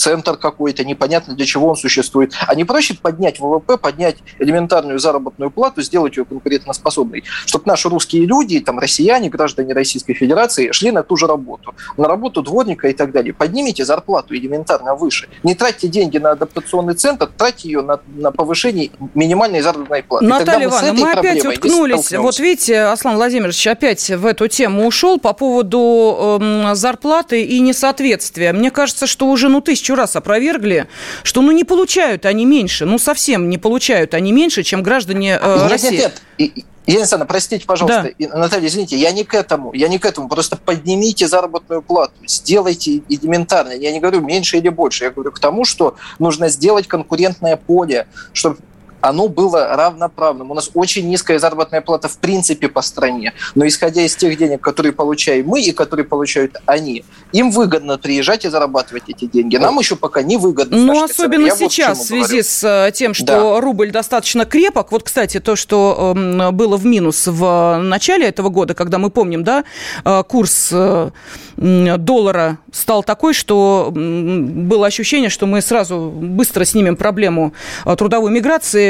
[0.00, 2.32] центр какой-то, непонятно для чего он существует.
[2.46, 8.24] А не проще поднять ВВП, поднять элементарную заработную плату, сделать ее конкурентоспособной, чтобы наши русские
[8.24, 12.94] люди, там, россияне, граждане Российской Федерации шли на ту же работу, на работу дворника и
[12.94, 13.34] так далее.
[13.34, 15.28] Поднимите зарплату элементарно выше.
[15.42, 20.24] Не тратьте деньги на адаптационный центр, тратьте ее на, на повышение минимальной заработной платы.
[20.24, 22.12] Наталья Ивановна, мы опять уткнулись.
[22.12, 28.52] Вот видите, Аслан Владимирович опять в эту тему ушел по поводу э, зарплаты и несоответствия.
[28.54, 30.88] Мне кажется, что уже ну тысячу раз опровергли,
[31.22, 35.58] что ну не получают они меньше, ну совсем не получают они меньше, чем граждане э,
[35.62, 35.96] нет, России.
[35.96, 36.64] Нет, нет.
[36.86, 38.38] Елена простите, пожалуйста, да.
[38.38, 43.02] Наталья, извините, я не к этому, я не к этому, просто поднимите заработную плату, сделайте
[43.08, 47.56] элементарно, я не говорю меньше или больше, я говорю к тому, что нужно сделать конкурентное
[47.56, 48.58] поле, чтобы
[49.00, 50.50] оно было равноправным.
[50.50, 54.60] У нас очень низкая заработная плата в принципе по стране, но исходя из тех денег,
[54.60, 59.56] которые получаем мы и которые получают они, им выгодно приезжать и зарабатывать эти деньги.
[59.56, 60.76] Нам еще пока не выгодно.
[60.76, 62.44] Ну, особенно Я сейчас, вот в связи говорю.
[62.44, 63.60] с э, тем, что да.
[63.60, 64.92] рубль достаточно крепок.
[64.92, 69.44] Вот, кстати, то, что э, было в минус в начале этого года, когда мы помним,
[69.44, 69.64] да,
[70.04, 71.10] э, курс э,
[71.56, 77.52] доллара стал такой, что было ощущение, что мы сразу быстро снимем проблему
[77.84, 78.89] э, трудовой миграции,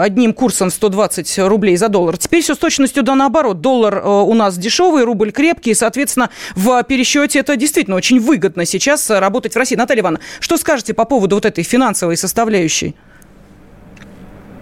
[0.00, 2.16] одним курсом 120 рублей за доллар.
[2.16, 3.60] Теперь все с точностью да наоборот.
[3.60, 8.64] Доллар э, у нас дешевый, рубль крепкий, и, соответственно, в пересчете это действительно очень выгодно
[8.64, 9.76] сейчас работать в России.
[9.76, 12.94] Наталья Ивановна, что скажете по поводу вот этой финансовой составляющей?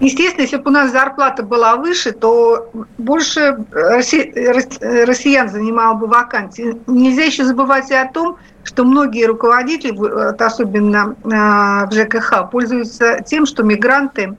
[0.03, 6.77] Естественно, если бы у нас зарплата была выше, то больше россиян занимало бы вакансии.
[6.89, 9.97] Нельзя еще забывать и о том, что многие руководители,
[10.43, 14.37] особенно э, в ЖКХ, пользуются тем, что мигранты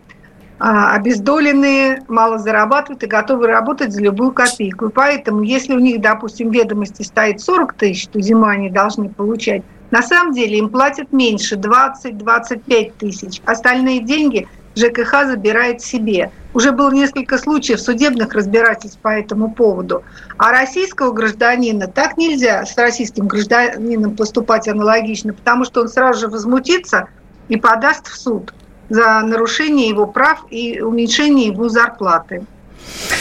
[0.63, 4.88] обездоленные, мало зарабатывают и готовы работать за любую копейку.
[4.88, 9.63] И поэтому, если у них, допустим, ведомости стоит 40 тысяч, то зимой они должны получать,
[9.91, 13.41] на самом деле им платят меньше, 20-25 тысяч.
[13.45, 16.32] Остальные деньги ЖКХ забирает себе.
[16.54, 20.04] Уже было несколько случаев судебных разбирательств по этому поводу.
[20.38, 26.28] А российского гражданина так нельзя с российским гражданином поступать аналогично, потому что он сразу же
[26.30, 27.10] возмутится
[27.49, 28.54] и подаст в суд
[28.89, 32.45] за нарушение его прав и уменьшение его зарплаты.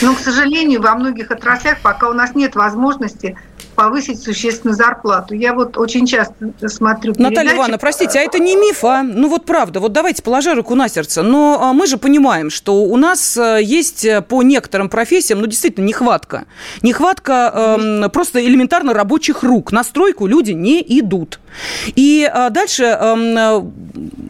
[0.00, 3.36] Но, к сожалению, во многих отраслях пока у нас нет возможности
[3.74, 5.34] повысить существенно зарплату.
[5.34, 7.34] Я вот очень часто смотрю передачи.
[7.34, 9.02] Наталья Ивановна, простите, а это не миф, а?
[9.02, 11.22] Ну вот правда, вот давайте положа руку на сердце.
[11.22, 15.46] Но а, мы же понимаем, что у нас э, есть э, по некоторым профессиям, ну
[15.46, 16.44] действительно, нехватка.
[16.82, 19.72] Нехватка э, просто элементарно рабочих рук.
[19.72, 21.40] На стройку люди не идут.
[21.94, 23.62] И а, дальше э,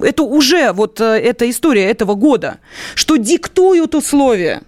[0.02, 2.59] это уже вот э, эта история этого года,
[2.94, 4.62] что диктуют условия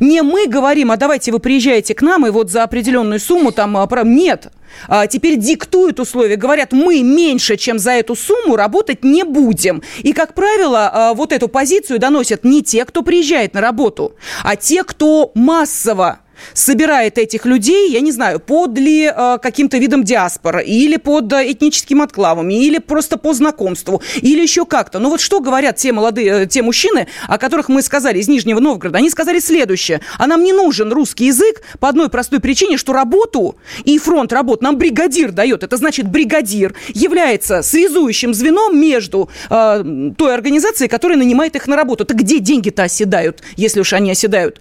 [0.00, 3.76] не мы говорим, а давайте вы приезжаете к нам и вот за определенную сумму там...
[3.76, 4.52] А, нет.
[4.88, 9.82] А теперь диктуют условия, говорят, мы меньше, чем за эту сумму работать не будем.
[9.98, 14.56] И, как правило, а, вот эту позицию доносят не те, кто приезжает на работу, а
[14.56, 16.20] те, кто массово
[16.54, 21.52] собирает этих людей, я не знаю, под ли э, каким-то видом диаспоры, или под э,
[21.52, 24.98] этническим отклавами, или просто по знакомству, или еще как-то.
[24.98, 28.60] Ну вот что говорят те молодые, э, те мужчины, о которых мы сказали из Нижнего
[28.60, 28.98] Новгорода?
[28.98, 30.00] Они сказали следующее.
[30.18, 34.62] А нам не нужен русский язык по одной простой причине, что работу и фронт работ
[34.62, 35.62] нам бригадир дает.
[35.62, 39.84] Это значит, бригадир является связующим звеном между э,
[40.16, 42.04] той организацией, которая нанимает их на работу.
[42.04, 44.60] Так где деньги-то оседают, если уж они оседают?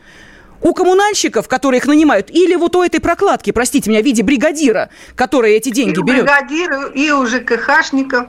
[0.62, 4.90] У коммунальщиков, которые их нанимают, или вот у этой прокладки, простите меня, в виде бригадира,
[5.16, 6.26] который эти деньги и берет?
[6.26, 8.28] Бригадиры, и у ЖКХшников.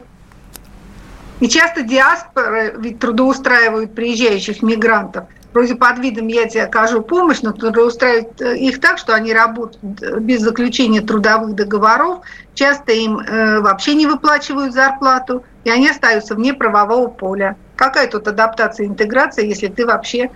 [1.41, 5.25] И часто диаспоры ведь трудоустраивают приезжающих мигрантов.
[5.53, 10.01] Вроде под видом я тебе окажу помощь, но трудоустраивают э, их так, что они работают
[10.21, 12.21] без заключения трудовых договоров.
[12.55, 17.57] Часто им э, вообще не выплачивают зарплату, и они остаются вне правового поля.
[17.77, 20.31] Какая тут адаптация интеграция, если ты вообще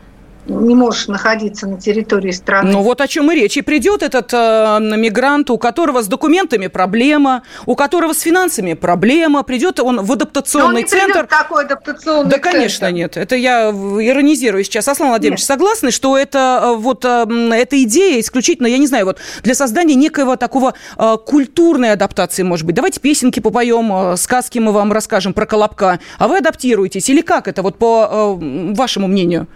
[0.48, 2.70] не можешь находиться на территории страны.
[2.72, 3.56] Ну вот о чем и речь.
[3.56, 9.42] И придет этот э, мигрант, у которого с документами проблема, у которого с финансами проблема,
[9.42, 11.26] придет он в адаптационный Но он не центр.
[11.26, 13.16] такой адаптационный Да, конечно, нет.
[13.16, 14.88] Это я иронизирую сейчас.
[14.88, 15.46] Аслан Владимирович, нет.
[15.46, 19.94] согласны, что это э, вот э, эта идея исключительно, я не знаю, вот для создания
[19.94, 22.74] некоего такого э, культурной адаптации, может быть.
[22.74, 27.48] Давайте песенки попоем, э, сказки мы вам расскажем про Колобка, а вы адаптируетесь или как
[27.48, 29.46] это вот по э, вашему мнению?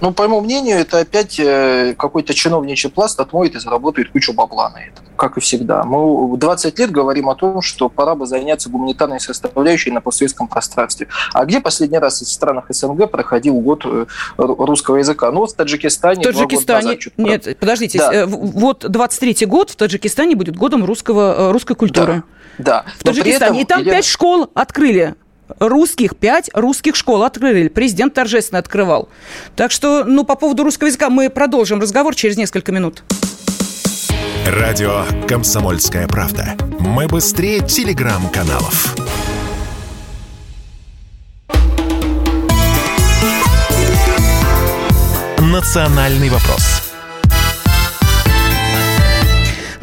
[0.00, 4.70] Ну, по моему мнению, это опять э, какой-то чиновничий пласт отмоет и заработает кучу бабла
[4.70, 5.84] на это, как и всегда.
[5.84, 11.08] Мы 20 лет говорим о том, что пора бы заняться гуманитарной составляющей на постсоветском пространстве.
[11.32, 14.06] А где последний раз в странах СНГ проходил год э,
[14.36, 15.30] русского языка?
[15.32, 16.20] Ну, в Таджикистане.
[16.20, 16.98] В Таджикистане.
[17.16, 17.98] Нет, подождите.
[17.98, 18.12] Да.
[18.12, 22.22] Э, вот 23-й год в Таджикистане будет годом русского, русской культуры.
[22.58, 22.84] Да.
[22.84, 22.84] да.
[22.98, 23.36] В Таджикистане.
[23.36, 25.14] Этом, и там пять школ открыли
[25.58, 27.68] русских, пять русских школ открыли.
[27.68, 29.08] Президент торжественно открывал.
[29.54, 33.02] Так что, ну, по поводу русского языка мы продолжим разговор через несколько минут.
[34.46, 36.54] Радио «Комсомольская правда».
[36.78, 38.94] Мы быстрее телеграм-каналов.
[45.40, 46.75] «Национальный вопрос»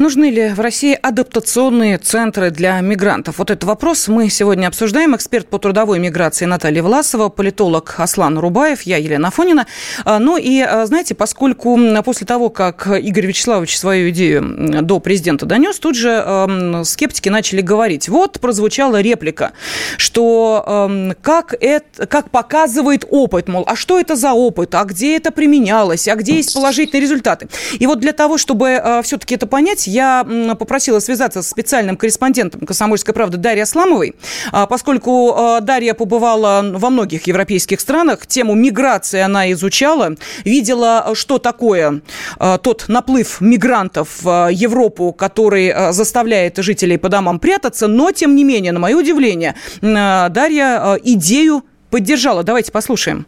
[0.04, 3.38] Нужны ли в России адаптационные центры для мигрантов?
[3.38, 5.16] Вот этот вопрос мы сегодня обсуждаем.
[5.16, 9.66] Эксперт по трудовой миграции Наталья Власова, политолог Аслан Рубаев, я Елена Фонина.
[10.04, 15.46] А, ну и, а, знаете, поскольку после того, как Игорь Вячеславович свою идею до президента
[15.46, 18.10] донес, тут же скептики начали говорить.
[18.10, 19.52] Вот прозвучала реплика,
[19.96, 25.30] что как, это, как показывает опыт, мол, а что это за опыт, а где это
[25.30, 27.48] применялось, а где есть положительные результаты.
[27.78, 30.26] И вот для того, чтобы а, все-таки это понять, я
[30.58, 34.16] попросила связаться с специальным корреспондентом «Комсомольской правды» Дарьей Асламовой,
[34.50, 41.38] а, поскольку а, Дарья побывала во многих европейских странах, тему миграции она изучала, видела, что
[41.38, 42.02] такое
[42.38, 48.44] а, тот наплыв мигрантов в Европу, который заставляет жителей по домам прятаться, но, тем не
[48.44, 52.42] менее, на мое удивление, Дарья идею поддержала.
[52.42, 53.26] Давайте послушаем.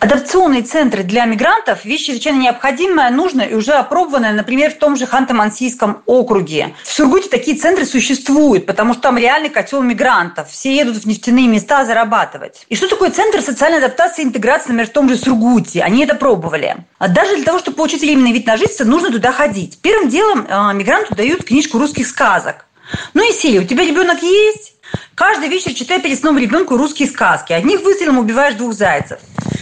[0.00, 5.06] Адаптационные центры для мигрантов– вещь чрезвычайно необходимая, нужная и уже опробованная, например, в том же
[5.06, 6.76] Ханты-Мансийском округе.
[6.84, 10.50] В Сургуте такие центры существуют, потому что там реальный котел мигрантов.
[10.50, 12.64] Все едут в нефтяные места зарабатывать.
[12.68, 15.82] И что такое центр социальной адаптации и интеграции, например, в том же Сургуте?
[15.82, 16.76] Они это пробовали.
[16.98, 19.80] А даже для того, чтобы получить временный вид на жительство, нужно туда ходить.
[19.82, 22.66] Первым делом э, мигранту дают книжку русских сказок.
[23.14, 24.77] Ну и сели, у тебя ребенок есть?
[25.14, 27.52] Каждый вечер читай перед сном ребенку русские сказки.
[27.52, 29.18] Одних выстрелом убиваешь двух зайцев.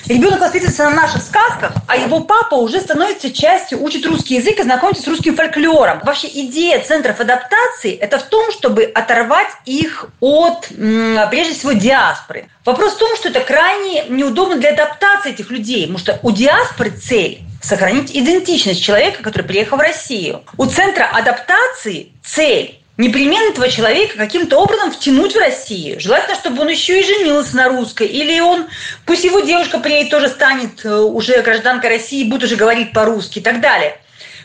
[0.07, 4.63] Ребенок воспитывается на наших сказках, а его папа уже становится частью, учит русский язык и
[4.63, 6.01] знакомится с русским фольклором.
[6.05, 12.49] Вообще идея центров адаптации– это в том, чтобы оторвать их от, прежде всего, диаспоры.
[12.65, 16.91] Вопрос в том, что это крайне неудобно для адаптации этих людей, потому что у диаспоры
[16.91, 20.43] цель сохранить идентичность человека, который приехал в Россию.
[20.57, 26.01] У центра адаптации цель непременно этого человека каким-то образом втянуть в Россию.
[26.01, 28.07] Желательно, чтобы он еще и женился на русской.
[28.07, 28.67] Или он,
[29.05, 33.43] пусть его девушка приедет, тоже станет э, уже гражданкой России, будет уже говорить по-русски и
[33.43, 33.99] так далее.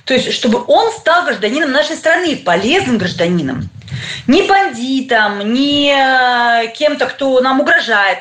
[0.05, 3.69] То есть, чтобы он стал гражданином нашей страны, полезным гражданином.
[4.27, 8.19] Не бандитом, не э, кем-то, кто нам угрожает.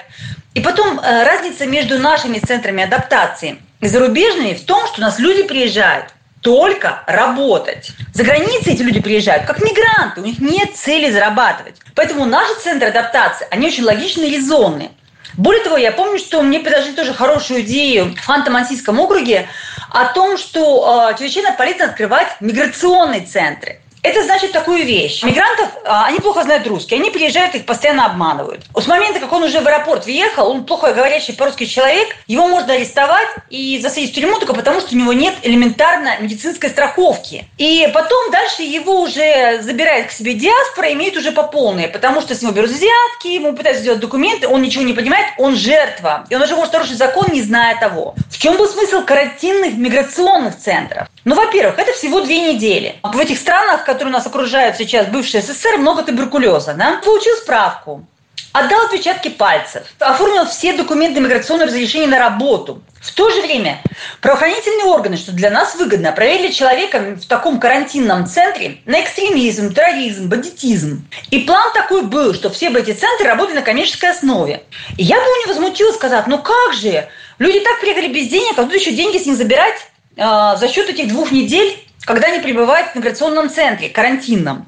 [0.55, 5.19] И потом э, разница между нашими центрами адаптации и зарубежными в том, что у нас
[5.19, 6.07] люди приезжают–
[6.41, 7.93] только работать.
[8.15, 11.77] За границей эти люди приезжают как мигранты, у них нет цели зарабатывать.
[11.95, 14.91] Поэтому наши центры адаптации, они очень логичны и резонны.
[15.35, 19.49] Более того, я помню, что мне предложили тоже хорошую идею в Ханты-Мансийском округе
[19.91, 23.81] о том, что э, чрезвычайно полезно открывать миграционные центры.
[24.03, 25.23] Это значит такую вещь.
[25.23, 28.63] Мигрантов, а, они плохо знают русский, они приезжают, их постоянно обманывают.
[28.75, 32.73] С момента, как он уже в аэропорт въехал, он плохо говорящий по-русски человек, его можно
[32.73, 37.45] арестовать и засадить в тюрьму только потому, что у него нет элементарно медицинской страховки.
[37.59, 42.35] И потом дальше его уже забирает к себе диаспора, имеет уже по полной, потому что
[42.35, 46.27] с него берут взятки, ему пытаются сделать документы, он ничего не понимает, он жертва.
[46.31, 48.15] И он уже может нарушить закон, не зная того.
[48.31, 51.09] В чем был смысл карантинных миграционных центров?
[51.25, 52.97] Ну, во-первых, это всего две недели.
[53.03, 56.73] В этих странах, которые нас окружают сейчас, бывший СССР, много туберкулеза.
[56.73, 57.01] Да?
[57.05, 58.07] Получил справку,
[58.53, 62.83] отдал отпечатки пальцев, оформил все документы миграционного разрешения на работу.
[63.03, 63.83] В то же время
[64.21, 70.29] правоохранительные органы, что для нас выгодно, проверили человека в таком карантинном центре на экстремизм, терроризм,
[70.29, 71.07] бандитизм.
[71.31, 74.63] И план такой был, что все бы эти центры работали на коммерческой основе.
[74.97, 77.09] И я бы у него возмутилась, сказав, ну как же,
[77.39, 79.87] люди так приехали без денег, а тут еще деньги с них забирать
[80.17, 84.67] за счет этих двух недель, когда они пребывают в миграционном центре, карантинном.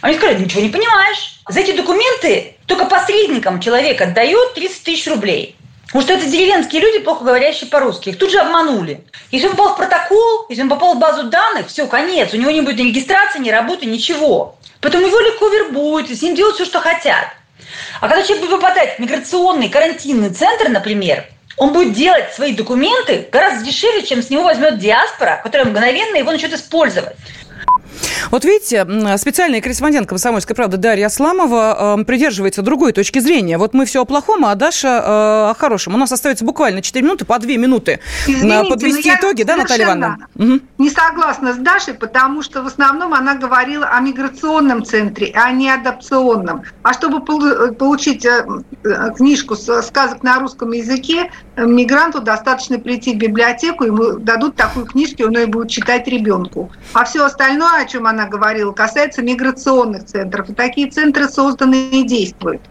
[0.00, 1.40] Они сказали, ничего не понимаешь.
[1.48, 5.56] За эти документы только посредникам человек отдает 30 тысяч рублей.
[5.86, 8.10] Потому что это деревенские люди, плохо говорящие по-русски.
[8.10, 9.04] Их тут же обманули.
[9.30, 12.34] Если он попал в протокол, если он попал в базу данных, все, конец.
[12.34, 14.56] У него не будет ни регистрации, ни работы, ничего.
[14.80, 17.28] Поэтому его легко вербуют, и с ним делают все, что хотят.
[18.00, 21.24] А когда человек будет попадать в миграционный карантинный центр, например,
[21.56, 26.30] он будет делать свои документы гораздо дешевле, чем с него возьмет диаспора, которая мгновенно его
[26.30, 27.16] начнет использовать.
[28.30, 28.86] Вот видите,
[29.18, 33.58] специальный корреспондент «Комсомольской правды» Дарья Асламова э, придерживается другой точки зрения.
[33.58, 35.94] Вот мы все о плохом, а Даша э, о хорошем.
[35.94, 40.18] У нас остается буквально 4 минуты, по 2 минуты Извините, подвести итоги, да, Наталья Ивановна?
[40.78, 45.70] Не согласна с Дашей, потому что в основном она говорила о миграционном центре, а не
[45.70, 46.62] адапционном.
[46.82, 48.44] А чтобы получить э,
[49.16, 55.36] книжку сказок на русском языке, мигранту достаточно прийти в библиотеку, ему дадут такую книжку, он
[55.36, 56.70] ее будет читать ребенку.
[56.92, 60.48] А все остальное, о чем она говорила, касается миграционных центров.
[60.48, 62.62] И такие центры созданы и действуют.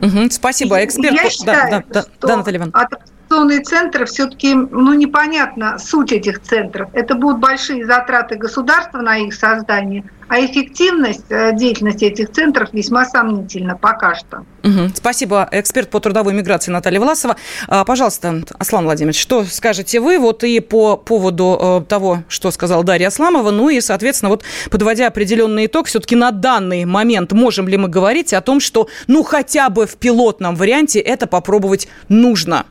[0.00, 0.82] Угу, спасибо.
[0.82, 1.14] Эксперт...
[1.14, 2.88] Я считаю, да, да, что да, Наталья Ивановна.
[3.26, 6.90] Адаптационные центры все-таки, ну, непонятно суть этих центров.
[6.92, 13.04] Это будут большие затраты государства на их создание– а эффективность э, деятельности этих центров весьма
[13.04, 14.44] сомнительна пока что.
[14.64, 14.90] Угу.
[14.94, 15.48] Спасибо.
[15.52, 17.36] Эксперт по трудовой миграции Наталья Власова.
[17.68, 22.82] А, пожалуйста, Аслан Владимирович, что скажете вы вот и по поводу э, того, что сказал
[22.82, 27.76] Дарья Асламова, ну и, соответственно, вот подводя определенный итог, все-таки на данный момент можем ли
[27.76, 32.66] мы говорить о том, что ну хотя бы в пилотном варианте это попробовать нужно?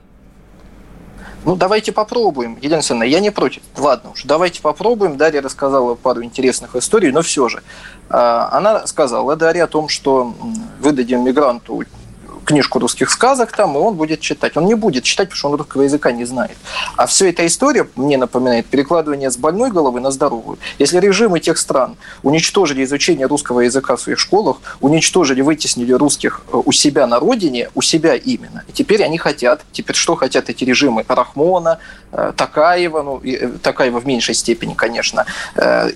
[1.45, 3.61] Ну, давайте попробуем, Елена Александровна, я не против.
[3.77, 5.15] Ладно уж, давайте попробуем.
[5.15, 7.61] Дарья рассказала пару интересных историй, но все же.
[8.09, 10.33] А, она сказала, Дарья, о том, что
[10.79, 11.83] выдадим мигранту
[12.45, 14.55] книжку русских сказок там, и он будет читать.
[14.55, 16.57] Он не будет читать, потому что он русского языка не знает.
[16.95, 20.57] А вся эта история мне напоминает перекладывание с больной головы на здоровую.
[20.79, 26.61] Если режимы тех стран уничтожили изучение русского языка в своих школах, уничтожили, вытеснили русских э,
[26.63, 30.63] у себя на родине, у себя именно, и теперь они хотят, теперь что хотят эти
[30.63, 31.03] режимы?
[31.07, 31.79] Рахмона,
[32.11, 35.25] э, Такаева, ну, и, э, Такаева в меньшей степени, конечно,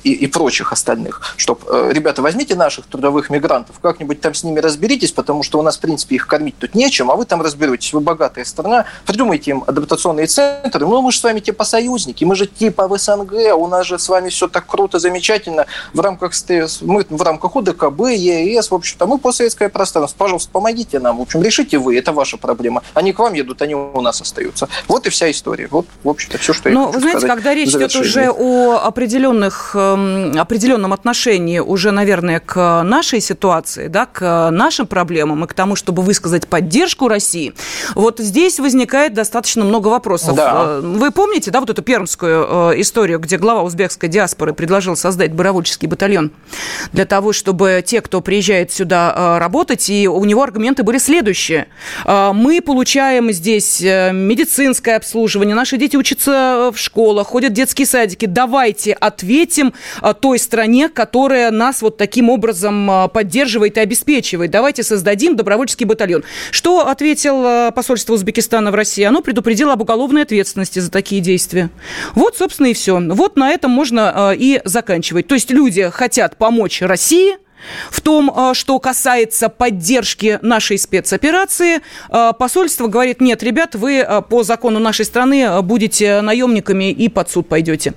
[0.04, 5.12] и, и прочих остальных, чтобы, ребята, возьмите наших трудовых мигрантов, как-нибудь там с ними разберитесь,
[5.12, 8.00] потому что у нас, в принципе, их кормить тут нечем, а вы там разберетесь, вы
[8.00, 12.48] богатая страна, придумайте им адаптационные центры, ну мы же с вами типа союзники, мы же
[12.48, 16.32] типа в СНГ, у нас же с вами все так круто, замечательно, в рамках,
[16.82, 21.44] мы в рамках УДКБ, ЕС, в общем-то, мы постсоветское пространство, пожалуйста, помогите нам, в общем,
[21.44, 22.84] решите вы, это ваша проблема.
[22.94, 24.70] Они к вам едут, они у нас остаются.
[24.88, 25.68] Вот и вся история.
[25.70, 28.78] Вот, в общем-то, все, что Но, я ну, вы знаете, когда речь идет уже о
[28.78, 35.54] определенных, эм, определенном отношении уже, наверное, к нашей ситуации, да, к нашим проблемам и к
[35.54, 37.54] тому, чтобы высказать высказать поддержку России.
[37.96, 40.36] Вот здесь возникает достаточно много вопросов.
[40.36, 40.66] Да.
[40.68, 45.32] Э, вы помните, да, вот эту пермскую э, историю, где глава узбекской диаспоры предложил создать
[45.32, 46.32] добровольческий батальон
[46.94, 51.68] для того, чтобы те, кто приезжает сюда э, работать, и у него аргументы были следующие.
[52.06, 58.26] Мы получаем здесь медицинское обслуживание, наши дети учатся в школах, ходят в детские садики.
[58.26, 59.74] Давайте ответим
[60.22, 64.52] той стране, которая нас вот таким образом поддерживает и обеспечивает.
[64.52, 66.24] Давайте создадим добровольческий батальон район.
[66.52, 69.04] Что ответил э, посольство Узбекистана в России?
[69.04, 71.70] Оно предупредило об уголовной ответственности за такие действия.
[72.16, 73.00] Вот, собственно, и все.
[73.00, 75.28] Вот на этом можно э, и заканчивать.
[75.28, 77.38] То есть люди хотят помочь России–
[77.92, 81.82] в том, э, что касается поддержки нашей спецоперации,
[82.38, 87.94] посольство говорит, нет, ребят, вы по закону нашей страны будете наемниками и под суд пойдете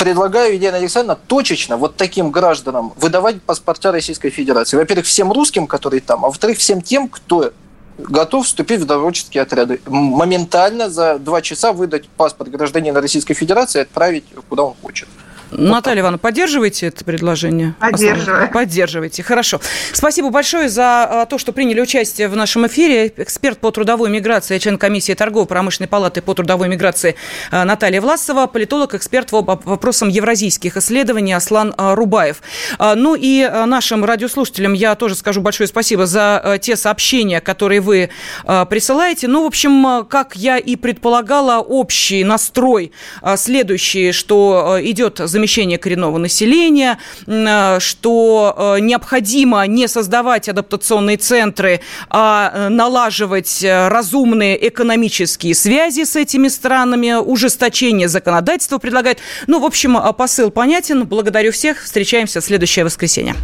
[0.00, 4.78] предлагаю, Елена Александровна, точечно вот таким гражданам выдавать паспорта Российской Федерации.
[4.78, 7.52] Во-первых, всем русским, которые там, а во-вторых, всем тем, кто
[7.98, 9.80] готов вступить в добровольческие отряды.
[9.86, 15.08] Моментально за два часа выдать паспорт гражданина Российской Федерации и отправить куда он хочет.
[15.50, 17.74] Наталья Ивановна, поддерживаете это предложение?
[17.80, 18.50] Поддерживаю.
[18.50, 19.60] Поддерживаете, хорошо.
[19.92, 23.12] Спасибо большое за а, то, что приняли участие в нашем эфире.
[23.16, 27.16] Эксперт по трудовой миграции, член комиссии торгово-промышленной палаты по трудовой миграции
[27.50, 32.42] а, Наталья Власова, политолог, эксперт по вопросам евразийских исследований Аслан а, Рубаев.
[32.78, 38.10] Ну и нашим радиослушателям я тоже скажу большое спасибо за те сообщения, которые вы
[38.44, 39.28] присылаете.
[39.28, 42.92] Ну, в общем, как я и предполагала, общий настрой
[43.36, 51.80] следующий, что идет замечательно замещения коренного населения, э, что э, необходимо не создавать адаптационные центры,
[52.10, 59.18] а э, налаживать разумные экономические связи с этими странами, ужесточение законодательства предлагает.
[59.46, 61.06] Ну, в общем, посыл понятен.
[61.06, 61.82] Благодарю всех.
[61.82, 63.34] Встречаемся в следующее воскресенье.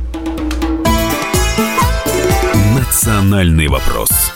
[2.77, 4.36] Национальный вопрос.